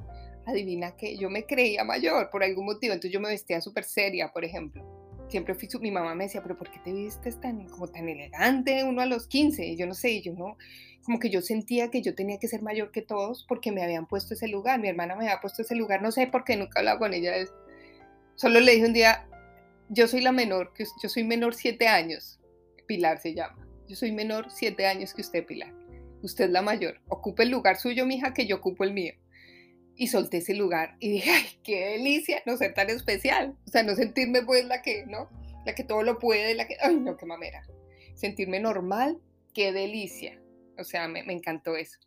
Adivina 0.45 0.95
que 0.95 1.17
yo 1.17 1.30
me 1.30 1.45
creía 1.45 1.84
mayor 1.84 2.30
por 2.30 2.43
algún 2.43 2.65
motivo, 2.65 2.93
entonces 2.93 3.12
yo 3.12 3.19
me 3.19 3.30
vestía 3.30 3.62
súper 3.62 3.84
seria, 3.84 4.32
por 4.32 4.45
ejemplo. 4.45 4.84
Siempre 5.28 5.56
fui, 5.56 5.67
mi 5.82 5.89
mamá 5.89 6.13
me 6.13 6.25
decía, 6.25 6.43
pero 6.43 6.56
¿por 6.56 6.69
qué 6.69 6.80
te 6.84 6.93
vistes 6.93 7.41
tan, 7.41 7.67
como 7.67 7.88
tan 7.88 8.08
elegante 8.08 8.84
uno 8.84 9.01
a 9.01 9.08
los 9.08 9.28
15? 9.28 9.65
Y 9.65 9.75
yo 9.75 9.88
no 9.88 9.95
sé, 9.95 10.12
y 10.12 10.21
yo 10.21 10.34
no, 10.34 10.56
como 11.04 11.19
que 11.19 11.32
yo 11.32 11.41
sentía 11.41 11.89
que 11.89 12.04
yo 12.04 12.13
tenía 12.13 12.38
que 12.38 12.47
ser 12.47 12.62
mayor 12.62 12.91
que 12.91 13.01
todos 13.01 13.43
porque 13.47 13.71
me 13.71 13.84
habían 13.84 14.06
puesto 14.06 14.36
ese 14.36 14.47
lugar, 14.47 14.80
mi 14.80 14.88
hermana 14.88 15.15
me 15.15 15.25
había 15.25 15.41
puesto 15.41 15.63
ese 15.63 15.75
lugar, 15.75 16.04
no 16.04 16.12
sé 16.12 16.28
por 16.28 16.43
qué, 16.43 16.58
nunca 16.58 16.80
hablaba 16.80 16.99
con 16.99 17.13
ella. 17.13 17.34
Solo 18.36 18.60
le 18.60 18.73
dije 18.73 18.86
un 18.86 18.93
día, 18.93 19.28
yo 19.89 20.08
soy 20.08 20.21
la 20.21 20.32
menor, 20.32 20.73
yo 21.01 21.10
soy 21.10 21.23
menor 21.23 21.56
siete 21.56 21.88
años, 21.88 22.39
Pilar 22.86 23.19
se 23.19 23.34
llama. 23.34 23.64
Yo 23.88 23.95
soy 23.95 24.12
menor 24.12 24.48
siete 24.50 24.88
años 24.88 25.13
que 25.13 25.21
usted, 25.21 25.45
Pilar. 25.45 25.74
Usted 26.21 26.45
es 26.45 26.52
la 26.52 26.62
mayor. 26.62 27.02
Ocupe 27.08 27.43
el 27.43 27.50
lugar 27.50 27.78
suyo, 27.78 28.06
mija, 28.06 28.34
que 28.34 28.48
yo 28.48 28.58
ocupo 28.58 28.84
el 28.84 28.93
mío. 28.93 29.13
Y 29.95 30.08
solté 30.08 30.38
ese 30.38 30.54
lugar 30.56 30.98
y 31.00 31.10
dije, 31.10 31.32
ay, 31.32 31.45
qué 31.63 31.86
delicia 31.91 32.41
no 32.45 32.58
ser 32.58 32.74
tan 32.74 32.89
especial. 32.89 33.56
O 33.65 33.69
sea, 33.69 33.84
no 33.84 33.95
sentirme 33.95 34.43
pues 34.43 34.65
la 34.65 34.82
que, 34.82 35.06
¿no? 35.06 35.30
La 35.65 35.74
que 35.74 35.84
todo 35.84 36.04
lo 36.04 36.19
puede, 36.19 36.56
la 36.56 36.67
que, 36.67 36.78
ay, 36.82 36.95
no, 36.95 37.15
qué 37.15 37.26
mamera. 37.26 37.65
Sentirme 38.15 38.60
normal, 38.60 39.21
qué 39.54 39.71
delicia. 39.71 40.41
O 40.78 40.84
sea, 40.84 41.08
me, 41.08 41.24
me 41.24 41.34
encantó 41.34 41.78
eso. 41.78 42.00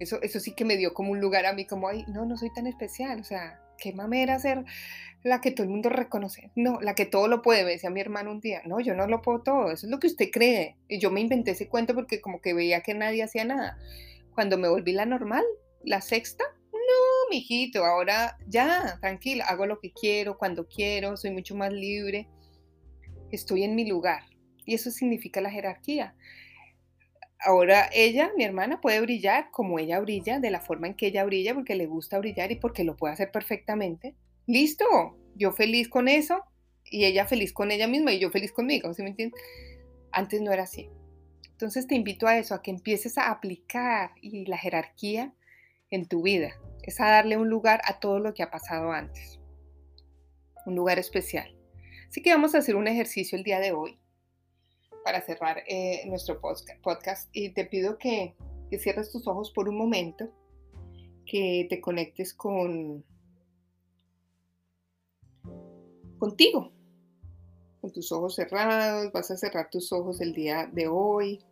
Eso, 0.00 0.20
eso 0.22 0.40
sí 0.40 0.54
que 0.54 0.64
me 0.64 0.76
dio 0.76 0.92
como 0.92 1.12
un 1.12 1.20
lugar 1.20 1.46
a 1.46 1.52
mí, 1.52 1.66
como, 1.66 1.88
ay, 1.88 2.04
no, 2.08 2.26
no 2.26 2.36
soy 2.36 2.52
tan 2.52 2.66
especial. 2.66 3.20
O 3.20 3.24
sea, 3.24 3.60
qué 3.78 3.92
mamera 3.92 4.38
ser 4.38 4.64
la 5.24 5.40
que 5.40 5.50
todo 5.50 5.64
el 5.64 5.70
mundo 5.70 5.88
reconoce. 5.88 6.50
No, 6.54 6.80
la 6.80 6.94
que 6.94 7.06
todo 7.06 7.28
lo 7.28 7.42
puede, 7.42 7.64
me 7.64 7.70
decía 7.70 7.90
mi 7.90 8.00
hermano 8.00 8.30
un 8.30 8.40
día. 8.40 8.62
No, 8.66 8.78
yo 8.80 8.94
no 8.94 9.06
lo 9.06 9.22
puedo 9.22 9.40
todo, 9.40 9.72
eso 9.72 9.86
es 9.86 9.90
lo 9.90 9.98
que 9.98 10.06
usted 10.06 10.30
cree. 10.30 10.76
Y 10.86 10.98
yo 11.00 11.10
me 11.10 11.20
inventé 11.20 11.52
ese 11.52 11.68
cuento 11.68 11.94
porque 11.94 12.20
como 12.20 12.40
que 12.40 12.52
veía 12.52 12.82
que 12.82 12.94
nadie 12.94 13.22
hacía 13.22 13.44
nada. 13.44 13.78
Cuando 14.34 14.58
me 14.58 14.68
volví 14.68 14.92
la 14.92 15.06
normal, 15.06 15.44
la 15.82 16.02
sexta, 16.02 16.44
no, 16.72 17.30
mijito, 17.30 17.84
ahora 17.84 18.36
ya, 18.46 18.98
tranquila, 19.00 19.46
hago 19.46 19.64
lo 19.66 19.80
que 19.80 19.92
quiero, 19.92 20.36
cuando 20.36 20.68
quiero, 20.68 21.16
soy 21.16 21.30
mucho 21.30 21.54
más 21.54 21.72
libre, 21.72 22.28
estoy 23.30 23.64
en 23.64 23.74
mi 23.74 23.88
lugar. 23.88 24.24
Y 24.66 24.74
eso 24.74 24.90
significa 24.90 25.40
la 25.40 25.50
jerarquía. 25.50 26.14
Ahora 27.44 27.90
ella, 27.92 28.32
mi 28.36 28.44
hermana, 28.44 28.80
puede 28.80 29.00
brillar 29.00 29.50
como 29.50 29.78
ella 29.78 30.00
brilla, 30.00 30.40
de 30.40 30.50
la 30.50 30.60
forma 30.60 30.86
en 30.86 30.94
que 30.94 31.08
ella 31.08 31.24
brilla, 31.24 31.54
porque 31.54 31.74
le 31.74 31.86
gusta 31.86 32.18
brillar 32.18 32.50
y 32.52 32.56
porque 32.56 32.84
lo 32.84 32.96
puede 32.96 33.12
hacer 33.12 33.30
perfectamente. 33.30 34.14
Listo, 34.46 34.84
yo 35.34 35.52
feliz 35.52 35.88
con 35.88 36.08
eso 36.08 36.42
y 36.84 37.04
ella 37.04 37.26
feliz 37.26 37.52
con 37.52 37.70
ella 37.70 37.86
misma 37.86 38.12
y 38.12 38.18
yo 38.18 38.30
feliz 38.30 38.52
conmigo, 38.52 38.92
¿sí 38.94 39.02
me 39.02 39.10
entiendes? 39.10 39.40
Antes 40.10 40.40
no 40.40 40.52
era 40.52 40.62
así. 40.62 40.88
Entonces 41.50 41.86
te 41.86 41.94
invito 41.94 42.26
a 42.26 42.38
eso, 42.38 42.54
a 42.54 42.62
que 42.62 42.70
empieces 42.70 43.18
a 43.18 43.30
aplicar 43.30 44.12
y 44.20 44.46
la 44.46 44.56
jerarquía 44.56 45.34
en 45.90 46.06
tu 46.06 46.22
vida. 46.22 46.54
Es 46.82 47.00
a 47.00 47.10
darle 47.10 47.36
un 47.36 47.50
lugar 47.50 47.80
a 47.84 48.00
todo 48.00 48.20
lo 48.20 48.32
que 48.34 48.42
ha 48.42 48.50
pasado 48.50 48.90
antes. 48.92 49.38
Un 50.66 50.76
lugar 50.76 50.98
especial 50.98 51.54
Así 52.14 52.22
que 52.22 52.30
vamos 52.30 52.54
a 52.54 52.58
hacer 52.58 52.76
un 52.76 52.86
ejercicio 52.86 53.36
el 53.36 53.42
día 53.42 53.58
de 53.58 53.72
hoy 53.72 53.98
para 55.04 55.20
cerrar 55.20 55.62
eh, 55.68 56.02
nuestro 56.06 56.40
podcast 56.82 57.28
y 57.32 57.50
te 57.50 57.66
pido 57.66 57.98
que, 57.98 58.34
que 58.70 58.78
cierres 58.78 59.12
tus 59.12 59.28
ojos 59.28 59.52
por 59.52 59.68
un 59.68 59.76
momento, 59.76 60.32
que 61.26 61.66
te 61.68 61.80
conectes 61.80 62.34
con 62.34 63.04
contigo, 66.18 66.72
con 67.80 67.92
tus 67.92 68.10
ojos 68.12 68.34
cerrados, 68.34 69.12
vas 69.12 69.30
a 69.30 69.36
cerrar 69.36 69.68
tus 69.70 69.92
ojos 69.92 70.22
el 70.22 70.32
día 70.32 70.70
de 70.72 70.88
hoy, 70.88 71.44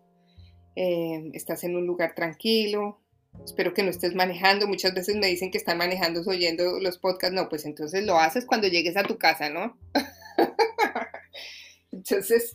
eh, 0.76 1.30
estás 1.34 1.64
en 1.64 1.76
un 1.76 1.86
lugar 1.86 2.14
tranquilo, 2.14 3.02
espero 3.44 3.74
que 3.74 3.82
no 3.82 3.90
estés 3.90 4.14
manejando, 4.14 4.66
muchas 4.66 4.94
veces 4.94 5.16
me 5.16 5.26
dicen 5.26 5.50
que 5.50 5.58
están 5.58 5.76
manejando 5.76 6.22
oyendo 6.26 6.80
los 6.80 6.96
podcasts, 6.98 7.34
no, 7.34 7.50
pues 7.50 7.66
entonces 7.66 8.06
lo 8.06 8.18
haces 8.18 8.46
cuando 8.46 8.68
llegues 8.68 8.96
a 8.96 9.02
tu 9.02 9.18
casa, 9.18 9.50
¿no? 9.50 9.76
entonces, 11.92 12.54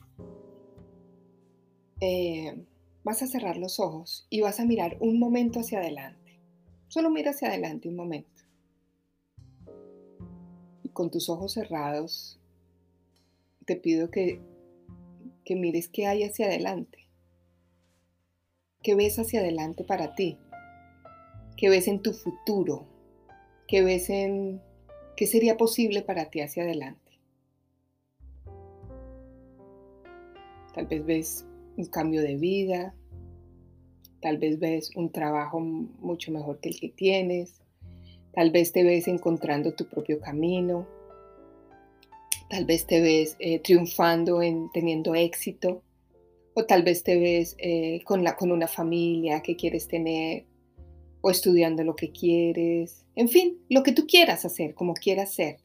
eh, 1.99 2.65
vas 3.03 3.21
a 3.21 3.27
cerrar 3.27 3.57
los 3.57 3.79
ojos 3.79 4.27
y 4.29 4.41
vas 4.41 4.59
a 4.59 4.65
mirar 4.65 4.97
un 4.99 5.19
momento 5.19 5.59
hacia 5.59 5.79
adelante, 5.79 6.39
solo 6.87 7.09
mira 7.09 7.31
hacia 7.31 7.47
adelante 7.47 7.89
un 7.89 7.95
momento. 7.95 8.43
Y 10.83 10.89
con 10.89 11.09
tus 11.09 11.29
ojos 11.29 11.53
cerrados, 11.53 12.39
te 13.65 13.75
pido 13.75 14.11
que, 14.11 14.41
que 15.43 15.55
mires 15.55 15.89
qué 15.89 16.05
hay 16.05 16.23
hacia 16.23 16.45
adelante. 16.47 17.07
¿Qué 18.83 18.95
ves 18.95 19.17
hacia 19.19 19.39
adelante 19.39 19.83
para 19.83 20.15
ti? 20.15 20.37
¿Qué 21.57 21.69
ves 21.69 21.87
en 21.87 22.01
tu 22.01 22.13
futuro? 22.13 22.85
¿Qué 23.67 23.83
ves 23.83 24.09
en 24.09 24.61
qué 25.15 25.25
sería 25.25 25.57
posible 25.57 26.03
para 26.03 26.29
ti 26.29 26.41
hacia 26.41 26.63
adelante? 26.63 27.19
Tal 30.73 30.85
vez 30.85 31.05
ves 31.05 31.46
un 31.77 31.85
cambio 31.85 32.21
de 32.21 32.35
vida, 32.35 32.93
tal 34.21 34.37
vez 34.37 34.59
ves 34.59 34.91
un 34.95 35.11
trabajo 35.11 35.59
mucho 35.59 36.31
mejor 36.31 36.59
que 36.59 36.69
el 36.69 36.79
que 36.79 36.89
tienes, 36.89 37.61
tal 38.33 38.51
vez 38.51 38.71
te 38.71 38.83
ves 38.83 39.07
encontrando 39.07 39.73
tu 39.73 39.87
propio 39.87 40.19
camino, 40.19 40.87
tal 42.49 42.65
vez 42.65 42.85
te 42.85 42.99
ves 43.01 43.35
eh, 43.39 43.59
triunfando 43.59 44.41
en 44.41 44.69
teniendo 44.73 45.15
éxito, 45.15 45.83
o 46.53 46.65
tal 46.65 46.83
vez 46.83 47.03
te 47.03 47.19
ves 47.19 47.55
eh, 47.59 48.01
con, 48.03 48.23
la, 48.23 48.35
con 48.35 48.51
una 48.51 48.67
familia 48.67 49.41
que 49.41 49.55
quieres 49.55 49.87
tener, 49.87 50.45
o 51.21 51.29
estudiando 51.29 51.83
lo 51.83 51.95
que 51.95 52.11
quieres, 52.11 53.05
en 53.15 53.29
fin, 53.29 53.59
lo 53.69 53.83
que 53.83 53.91
tú 53.91 54.05
quieras 54.07 54.45
hacer, 54.45 54.73
como 54.73 54.93
quieras 54.93 55.33
ser, 55.33 55.57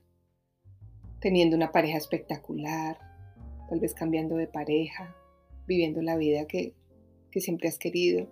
teniendo 1.20 1.57
una 1.57 1.72
pareja 1.72 1.98
espectacular, 1.98 2.98
tal 3.68 3.81
vez 3.81 3.94
cambiando 3.94 4.37
de 4.37 4.46
pareja, 4.46 5.14
viviendo 5.66 6.03
la 6.03 6.16
vida 6.16 6.46
que, 6.46 6.75
que 7.31 7.40
siempre 7.40 7.68
has 7.68 7.79
querido. 7.79 8.29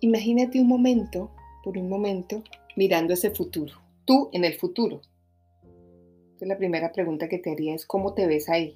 Imagínate 0.00 0.60
un 0.60 0.68
momento, 0.68 1.30
por 1.64 1.78
un 1.78 1.88
momento, 1.88 2.42
mirando 2.76 3.14
ese 3.14 3.30
futuro, 3.30 3.74
tú 4.04 4.28
en 4.32 4.44
el 4.44 4.54
futuro. 4.54 5.00
La 6.40 6.58
primera 6.58 6.92
pregunta 6.92 7.28
que 7.28 7.38
te 7.38 7.50
haría 7.50 7.74
es, 7.74 7.86
¿cómo 7.86 8.12
te 8.12 8.26
ves 8.26 8.48
ahí? 8.50 8.74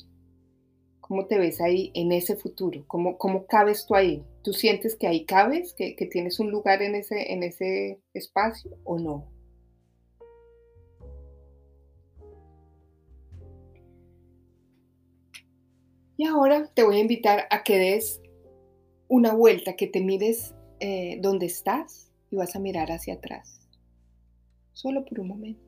¿Cómo 1.00 1.26
te 1.26 1.38
ves 1.38 1.60
ahí 1.60 1.90
en 1.94 2.10
ese 2.12 2.36
futuro? 2.36 2.84
¿Cómo, 2.86 3.18
cómo 3.18 3.46
cabes 3.46 3.84
tú 3.86 3.94
ahí? 3.94 4.24
¿Tú 4.42 4.52
sientes 4.52 4.96
que 4.96 5.06
ahí 5.06 5.26
cabes, 5.26 5.74
que, 5.74 5.94
que 5.94 6.06
tienes 6.06 6.40
un 6.40 6.50
lugar 6.50 6.82
en 6.82 6.94
ese, 6.94 7.32
en 7.32 7.42
ese 7.42 8.00
espacio 8.14 8.78
o 8.84 8.98
no? 8.98 9.28
Y 16.20 16.26
ahora 16.26 16.66
te 16.74 16.82
voy 16.82 16.96
a 16.96 17.00
invitar 17.00 17.46
a 17.48 17.62
que 17.62 17.78
des 17.78 18.20
una 19.08 19.32
vuelta, 19.32 19.74
que 19.74 19.86
te 19.86 20.02
mires 20.02 20.54
eh, 20.78 21.18
donde 21.22 21.46
estás 21.46 22.12
y 22.30 22.36
vas 22.36 22.54
a 22.54 22.58
mirar 22.58 22.92
hacia 22.92 23.14
atrás, 23.14 23.66
solo 24.74 25.06
por 25.06 25.20
un 25.20 25.28
momento. 25.28 25.64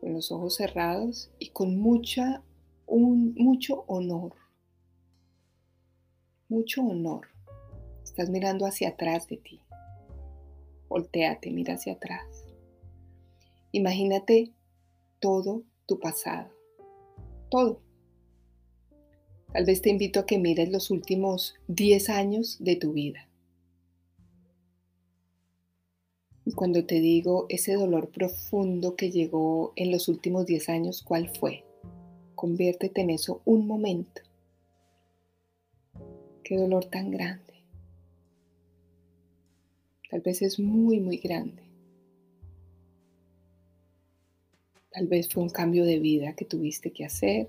con 0.00 0.14
los 0.14 0.32
ojos 0.32 0.54
cerrados 0.56 1.30
y 1.38 1.50
con 1.50 1.78
mucha, 1.78 2.42
mucho 2.88 3.84
honor. 3.86 4.32
Mucho 6.48 6.80
honor. 6.80 7.28
Estás 8.02 8.30
mirando 8.30 8.64
hacia 8.64 8.88
atrás 8.88 9.28
de 9.28 9.36
ti. 9.36 9.60
Volteate, 10.88 11.50
mira 11.50 11.74
hacia 11.74 11.92
atrás. 11.92 12.46
Imagínate 13.72 14.52
todo 15.20 15.64
tu 15.84 16.00
pasado. 16.00 16.53
Todo. 17.54 17.80
Tal 19.52 19.64
vez 19.64 19.80
te 19.80 19.88
invito 19.88 20.18
a 20.18 20.26
que 20.26 20.38
mires 20.38 20.70
los 20.70 20.90
últimos 20.90 21.54
10 21.68 22.10
años 22.10 22.56
de 22.58 22.74
tu 22.74 22.92
vida. 22.94 23.28
Y 26.44 26.50
cuando 26.50 26.84
te 26.84 26.98
digo 26.98 27.46
ese 27.48 27.74
dolor 27.74 28.10
profundo 28.10 28.96
que 28.96 29.12
llegó 29.12 29.72
en 29.76 29.92
los 29.92 30.08
últimos 30.08 30.46
10 30.46 30.68
años, 30.68 31.04
¿cuál 31.04 31.30
fue? 31.38 31.62
Conviértete 32.34 33.02
en 33.02 33.10
eso 33.10 33.40
un 33.44 33.68
momento. 33.68 34.22
Qué 36.42 36.56
dolor 36.56 36.86
tan 36.86 37.12
grande. 37.12 37.54
Tal 40.10 40.22
vez 40.22 40.42
es 40.42 40.58
muy, 40.58 40.98
muy 40.98 41.18
grande. 41.18 41.63
Tal 44.94 45.08
vez 45.08 45.28
fue 45.28 45.42
un 45.42 45.48
cambio 45.48 45.84
de 45.84 45.98
vida 45.98 46.36
que 46.36 46.44
tuviste 46.44 46.92
que 46.92 47.04
hacer 47.04 47.48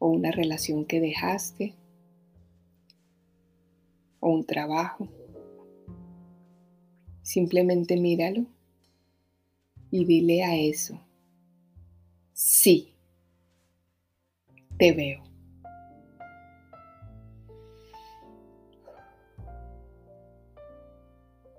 o 0.00 0.08
una 0.08 0.32
relación 0.32 0.84
que 0.84 0.98
dejaste 0.98 1.72
o 4.18 4.30
un 4.30 4.44
trabajo. 4.44 5.06
Simplemente 7.22 7.96
míralo 7.96 8.44
y 9.92 10.04
dile 10.04 10.42
a 10.42 10.56
eso, 10.56 11.00
sí, 12.32 12.92
te 14.76 14.92
veo. 14.92 15.22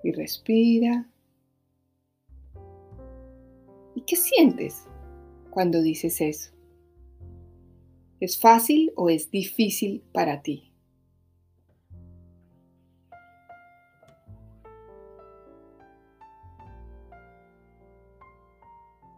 Y 0.03 0.11
respira. 0.11 1.07
¿Y 3.97 4.01
qué 4.01 4.15
sientes 4.15 4.85
cuando 5.49 5.81
dices 5.81 6.21
eso? 6.21 6.51
¿Es 8.19 8.39
fácil 8.39 8.93
o 8.95 9.09
es 9.09 9.31
difícil 9.31 10.03
para 10.13 10.43
ti? 10.43 10.71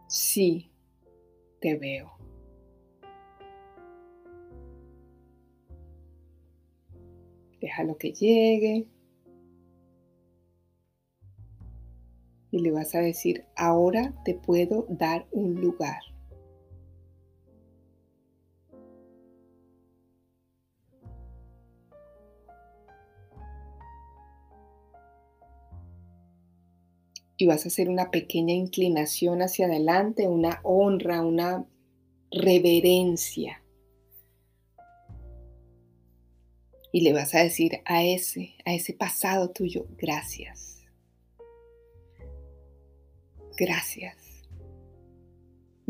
Sí, 0.08 0.72
te 1.60 1.76
veo. 1.76 2.12
Déjalo 7.60 7.98
que 7.98 8.14
llegue. 8.14 8.88
Y 12.50 12.60
le 12.60 12.70
vas 12.72 12.94
a 12.94 13.00
decir, 13.00 13.44
ahora 13.56 14.14
te 14.24 14.34
puedo 14.34 14.86
dar 14.88 15.26
un 15.30 15.60
lugar. 15.60 16.00
y 27.40 27.46
vas 27.46 27.64
a 27.64 27.68
hacer 27.68 27.88
una 27.88 28.10
pequeña 28.10 28.52
inclinación 28.52 29.40
hacia 29.40 29.64
adelante, 29.64 30.28
una 30.28 30.60
honra, 30.62 31.22
una 31.22 31.66
reverencia. 32.30 33.62
Y 36.92 37.00
le 37.00 37.14
vas 37.14 37.34
a 37.34 37.42
decir 37.42 37.80
a 37.86 38.04
ese, 38.04 38.56
a 38.66 38.74
ese 38.74 38.92
pasado 38.92 39.48
tuyo, 39.50 39.86
gracias. 39.96 40.79
Gracias. 43.60 44.16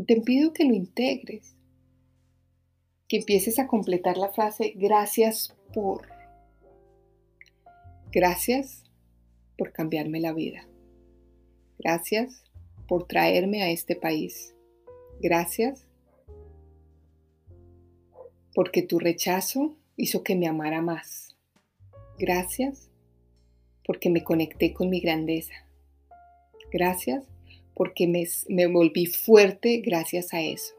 Te 0.05 0.19
pido 0.19 0.51
que 0.51 0.65
lo 0.65 0.73
integres, 0.73 1.55
que 3.07 3.19
empieces 3.19 3.59
a 3.59 3.67
completar 3.67 4.17
la 4.17 4.27
frase 4.27 4.73
gracias 4.75 5.55
por. 5.73 6.05
Gracias 8.11 8.83
por 9.57 9.71
cambiarme 9.71 10.19
la 10.19 10.33
vida. 10.33 10.67
Gracias 11.79 12.43
por 12.89 13.07
traerme 13.07 13.63
a 13.63 13.69
este 13.69 13.95
país. 13.95 14.53
Gracias 15.21 15.87
porque 18.53 18.81
tu 18.81 18.99
rechazo 18.99 19.77
hizo 19.95 20.23
que 20.23 20.35
me 20.35 20.49
amara 20.49 20.81
más. 20.81 21.37
Gracias 22.19 22.89
porque 23.85 24.09
me 24.09 24.25
conecté 24.25 24.73
con 24.73 24.89
mi 24.89 24.99
grandeza. 24.99 25.53
Gracias 26.69 27.31
porque 27.75 28.07
me, 28.07 28.23
me 28.49 28.67
volví 28.67 29.05
fuerte 29.05 29.81
gracias 29.81 30.33
a 30.33 30.41
eso. 30.41 30.73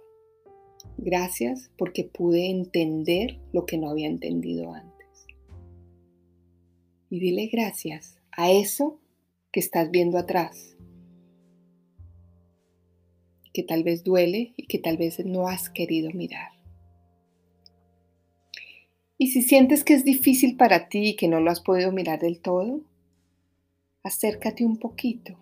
Gracias 0.97 1.71
porque 1.77 2.05
pude 2.05 2.51
entender 2.51 3.39
lo 3.53 3.67
que 3.67 3.79
no 3.79 3.91
había 3.91 4.09
entendido 4.09 4.73
antes. 4.73 5.27
Y 7.11 7.21
dile 7.21 7.47
gracias 7.47 8.19
a 8.33 8.51
eso 8.51 8.99
que 9.53 9.61
estás 9.61 9.91
viendo 9.91 10.19
atrás, 10.19 10.77
que 13.53 13.63
tal 13.63 13.85
vez 13.85 14.03
duele 14.03 14.55
y 14.57 14.67
que 14.67 14.79
tal 14.79 14.97
vez 14.97 15.25
no 15.25 15.47
has 15.47 15.69
querido 15.69 16.11
mirar. 16.13 16.51
Y 19.19 19.29
si 19.29 19.43
sientes 19.43 19.85
que 19.85 19.95
es 19.95 20.05
difícil 20.05 20.57
para 20.57 20.89
ti 20.89 21.11
y 21.11 21.17
que 21.17 21.29
no 21.29 21.39
lo 21.39 21.51
has 21.51 21.61
podido 21.61 21.93
mirar 21.93 22.19
del 22.19 22.41
todo, 22.41 22.81
acércate 24.03 24.65
un 24.65 24.79
poquito, 24.79 25.39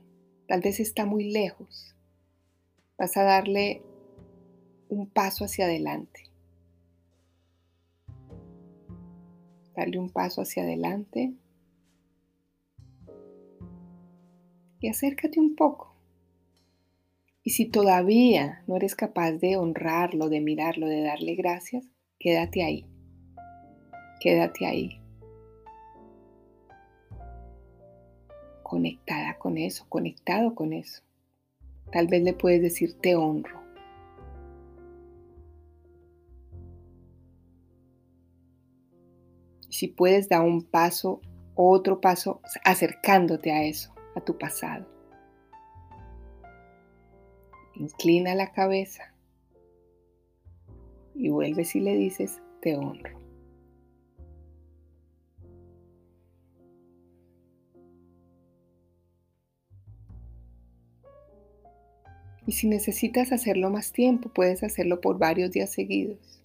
tal 0.51 0.63
vez 0.63 0.81
está 0.81 1.07
muy 1.07 1.31
lejos. 1.31 1.95
Vas 2.99 3.17
a 3.17 3.23
darle 3.23 3.85
un 4.89 5.09
paso 5.09 5.45
hacia 5.45 5.67
adelante. 5.67 6.25
Darle 9.77 10.01
un 10.01 10.11
paso 10.11 10.43
hacia 10.43 10.65
adelante. 10.65 11.35
Y 14.81 14.89
acércate 14.89 15.39
un 15.39 15.55
poco. 15.55 15.95
Y 17.45 17.51
si 17.51 17.67
todavía 17.67 18.65
no 18.67 18.75
eres 18.75 18.97
capaz 18.97 19.31
de 19.31 19.57
honrarlo, 19.57 20.29
de 20.29 20.41
mirarlo, 20.41 20.89
de 20.89 21.03
darle 21.03 21.37
gracias, 21.37 21.87
quédate 22.19 22.65
ahí. 22.65 22.87
Quédate 24.19 24.67
ahí. 24.67 25.00
Conectada 28.71 29.37
con 29.37 29.59
eso, 29.59 29.85
conectado 29.89 30.55
con 30.55 30.73
eso. 30.73 31.03
Tal 31.91 32.07
vez 32.07 32.23
le 32.23 32.35
puedes 32.35 32.63
decir 32.63 32.95
te 33.01 33.17
honro. 33.17 33.61
si 39.81 39.89
puedes 39.89 40.29
dar 40.29 40.43
un 40.43 40.63
paso, 40.63 41.23
otro 41.55 42.01
paso, 42.03 42.43
acercándote 42.65 43.51
a 43.51 43.65
eso, 43.65 43.95
a 44.15 44.21
tu 44.21 44.37
pasado. 44.37 44.87
Inclina 47.77 48.35
la 48.35 48.53
cabeza 48.53 49.15
y 51.15 51.31
vuelves 51.31 51.75
y 51.77 51.81
le 51.81 51.97
dices, 51.97 52.43
te 52.61 52.77
honro. 52.77 53.20
Y 62.51 62.53
si 62.53 62.67
necesitas 62.67 63.31
hacerlo 63.31 63.71
más 63.71 63.93
tiempo, 63.93 64.29
puedes 64.29 64.65
hacerlo 64.65 65.01
por 65.01 65.19
varios 65.19 65.53
días 65.53 65.71
seguidos. 65.71 66.43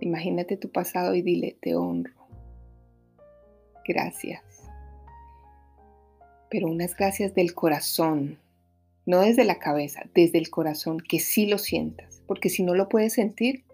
Imagínate 0.00 0.56
tu 0.56 0.70
pasado 0.72 1.14
y 1.14 1.20
dile, 1.20 1.58
te 1.60 1.76
honro 1.76 2.14
gracias. 3.86 4.42
Pero 6.48 6.68
unas 6.68 6.96
gracias 6.96 7.34
del 7.34 7.52
corazón, 7.52 8.38
no 9.04 9.20
desde 9.20 9.44
la 9.44 9.58
cabeza, 9.58 10.00
desde 10.14 10.38
el 10.38 10.48
corazón, 10.48 10.98
que 10.98 11.20
sí 11.20 11.44
lo 11.44 11.58
sientas, 11.58 12.22
porque 12.26 12.48
si 12.48 12.62
no 12.62 12.74
lo 12.74 12.88
puedes 12.88 13.12
sentir, 13.12 13.66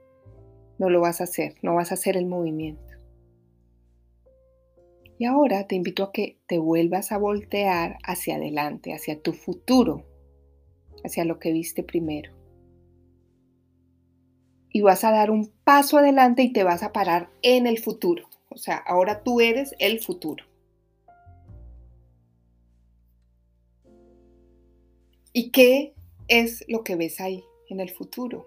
no 0.78 0.90
lo 0.90 1.00
vas 1.00 1.20
a 1.20 1.24
hacer, 1.24 1.54
no 1.62 1.76
vas 1.76 1.92
a 1.92 1.94
hacer 1.94 2.16
el 2.16 2.26
movimiento. 2.26 2.82
Y 5.18 5.26
ahora 5.26 5.68
te 5.68 5.76
invito 5.76 6.02
a 6.02 6.10
que 6.10 6.36
te 6.48 6.58
vuelvas 6.58 7.12
a 7.12 7.18
voltear 7.18 7.98
hacia 8.02 8.34
adelante, 8.34 8.92
hacia 8.92 9.22
tu 9.22 9.34
futuro, 9.34 10.04
hacia 11.04 11.24
lo 11.24 11.38
que 11.38 11.52
viste 11.52 11.82
primero. 11.82 12.32
Y 14.70 14.80
vas 14.80 15.04
a 15.04 15.12
dar 15.12 15.30
un 15.30 15.52
paso 15.62 15.98
adelante 15.98 16.42
y 16.42 16.52
te 16.52 16.64
vas 16.64 16.82
a 16.82 16.92
parar 16.92 17.30
en 17.42 17.66
el 17.66 17.78
futuro. 17.78 18.28
O 18.48 18.56
sea, 18.56 18.76
ahora 18.76 19.22
tú 19.22 19.40
eres 19.40 19.74
el 19.78 20.00
futuro. 20.00 20.44
¿Y 25.32 25.50
qué 25.50 25.94
es 26.28 26.64
lo 26.68 26.84
que 26.84 26.96
ves 26.96 27.20
ahí 27.20 27.44
en 27.68 27.80
el 27.80 27.90
futuro? 27.90 28.46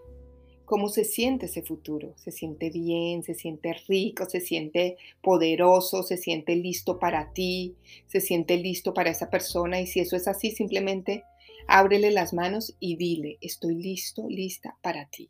¿Cómo 0.63 0.89
se 0.89 1.05
siente 1.05 1.45
ese 1.45 1.61
futuro? 1.61 2.13
¿Se 2.17 2.31
siente 2.31 2.69
bien? 2.69 3.23
¿Se 3.23 3.35
siente 3.35 3.73
rico? 3.87 4.25
¿Se 4.25 4.41
siente 4.41 4.97
poderoso? 5.21 6.03
¿Se 6.03 6.17
siente 6.17 6.55
listo 6.55 6.99
para 6.99 7.31
ti? 7.31 7.75
¿Se 8.07 8.19
siente 8.19 8.57
listo 8.57 8.93
para 8.93 9.09
esa 9.09 9.29
persona? 9.29 9.79
Y 9.79 9.87
si 9.87 10.01
eso 10.01 10.15
es 10.15 10.27
así, 10.27 10.51
simplemente 10.51 11.23
ábrele 11.67 12.11
las 12.11 12.33
manos 12.33 12.75
y 12.79 12.95
dile, 12.95 13.37
estoy 13.41 13.75
listo, 13.75 14.27
lista 14.29 14.77
para 14.81 15.09
ti. 15.09 15.29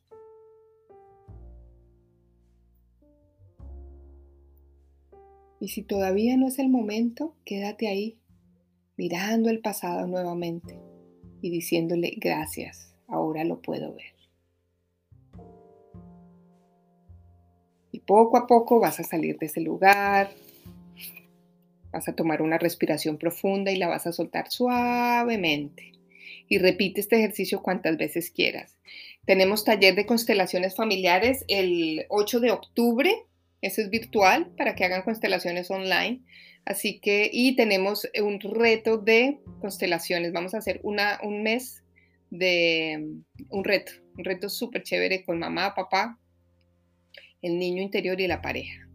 Y 5.60 5.70
si 5.70 5.82
todavía 5.82 6.38
no 6.38 6.48
es 6.48 6.60
el 6.60 6.70
momento, 6.70 7.36
quédate 7.44 7.88
ahí, 7.88 8.20
mirando 8.96 9.50
el 9.50 9.60
pasado 9.60 10.06
nuevamente 10.06 10.80
y 11.42 11.50
diciéndole 11.50 12.14
gracias, 12.18 12.96
ahora 13.08 13.44
lo 13.44 13.62
puedo 13.62 13.96
ver. 13.96 14.14
Y 17.92 18.00
poco 18.02 18.38
a 18.38 18.46
poco 18.46 18.80
vas 18.80 19.00
a 19.00 19.04
salir 19.04 19.40
de 19.40 19.48
ese 19.48 19.62
lugar, 19.62 20.30
vas 21.92 22.08
a 22.08 22.14
tomar 22.16 22.44
una 22.44 22.60
respiración 22.60 23.18
profunda 23.18 23.72
y 23.72 23.78
la 23.78 23.88
vas 23.88 24.06
a 24.06 24.12
soltar 24.12 24.52
suavemente. 24.52 25.97
Y 26.48 26.60
repite 26.60 27.02
este 27.02 27.18
ejercicio 27.18 27.62
cuantas 27.62 27.98
veces 27.98 28.32
quieras. 28.32 28.76
Tenemos 29.26 29.66
taller 29.66 29.96
de 29.96 30.06
constelaciones 30.06 30.76
familiares 30.76 31.44
el 31.48 32.06
8 32.10 32.40
de 32.40 32.52
octubre 32.52 33.28
eso 33.62 33.82
es 33.82 33.90
virtual 33.90 34.48
para 34.58 34.76
que 34.76 34.86
hagan 34.86 35.02
constelaciones 35.02 35.72
online. 35.72 36.22
Así 36.66 37.00
que, 37.00 37.30
y 37.32 37.56
tenemos 37.56 38.08
un 38.22 38.40
reto 38.40 38.98
de 38.98 39.40
constelaciones. 39.62 40.34
Vamos 40.34 40.54
a 40.54 40.60
hacer 40.60 40.80
una, 40.84 41.20
un 41.24 41.44
mes 41.44 41.84
de 42.30 43.08
un 43.50 43.64
reto, 43.64 43.94
un 44.18 44.26
reto 44.26 44.50
súper 44.50 44.84
chévere 44.84 45.24
con 45.24 45.40
mamá, 45.40 45.74
papá, 45.74 46.20
el 47.42 47.58
niño 47.58 47.82
interior 47.82 48.20
y 48.20 48.28
la 48.28 48.42
pareja. 48.42 48.87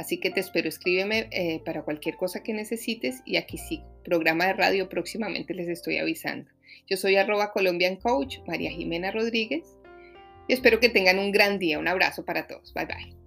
Así 0.00 0.16
que 0.16 0.30
te 0.30 0.40
espero, 0.40 0.66
escríbeme 0.66 1.28
eh, 1.30 1.60
para 1.62 1.82
cualquier 1.82 2.16
cosa 2.16 2.42
que 2.42 2.54
necesites 2.54 3.20
y 3.26 3.36
aquí 3.36 3.58
sí, 3.58 3.82
programa 4.02 4.46
de 4.46 4.54
radio 4.54 4.88
próximamente 4.88 5.52
les 5.52 5.68
estoy 5.68 5.98
avisando. 5.98 6.50
Yo 6.88 6.96
soy 6.96 7.16
arroba 7.16 7.52
Colombian 7.52 7.96
Coach, 7.96 8.38
María 8.46 8.70
Jimena 8.70 9.10
Rodríguez, 9.10 9.76
y 10.48 10.54
espero 10.54 10.80
que 10.80 10.88
tengan 10.88 11.18
un 11.18 11.32
gran 11.32 11.58
día. 11.58 11.78
Un 11.78 11.86
abrazo 11.86 12.24
para 12.24 12.46
todos. 12.46 12.72
Bye 12.72 12.86
bye. 12.86 13.19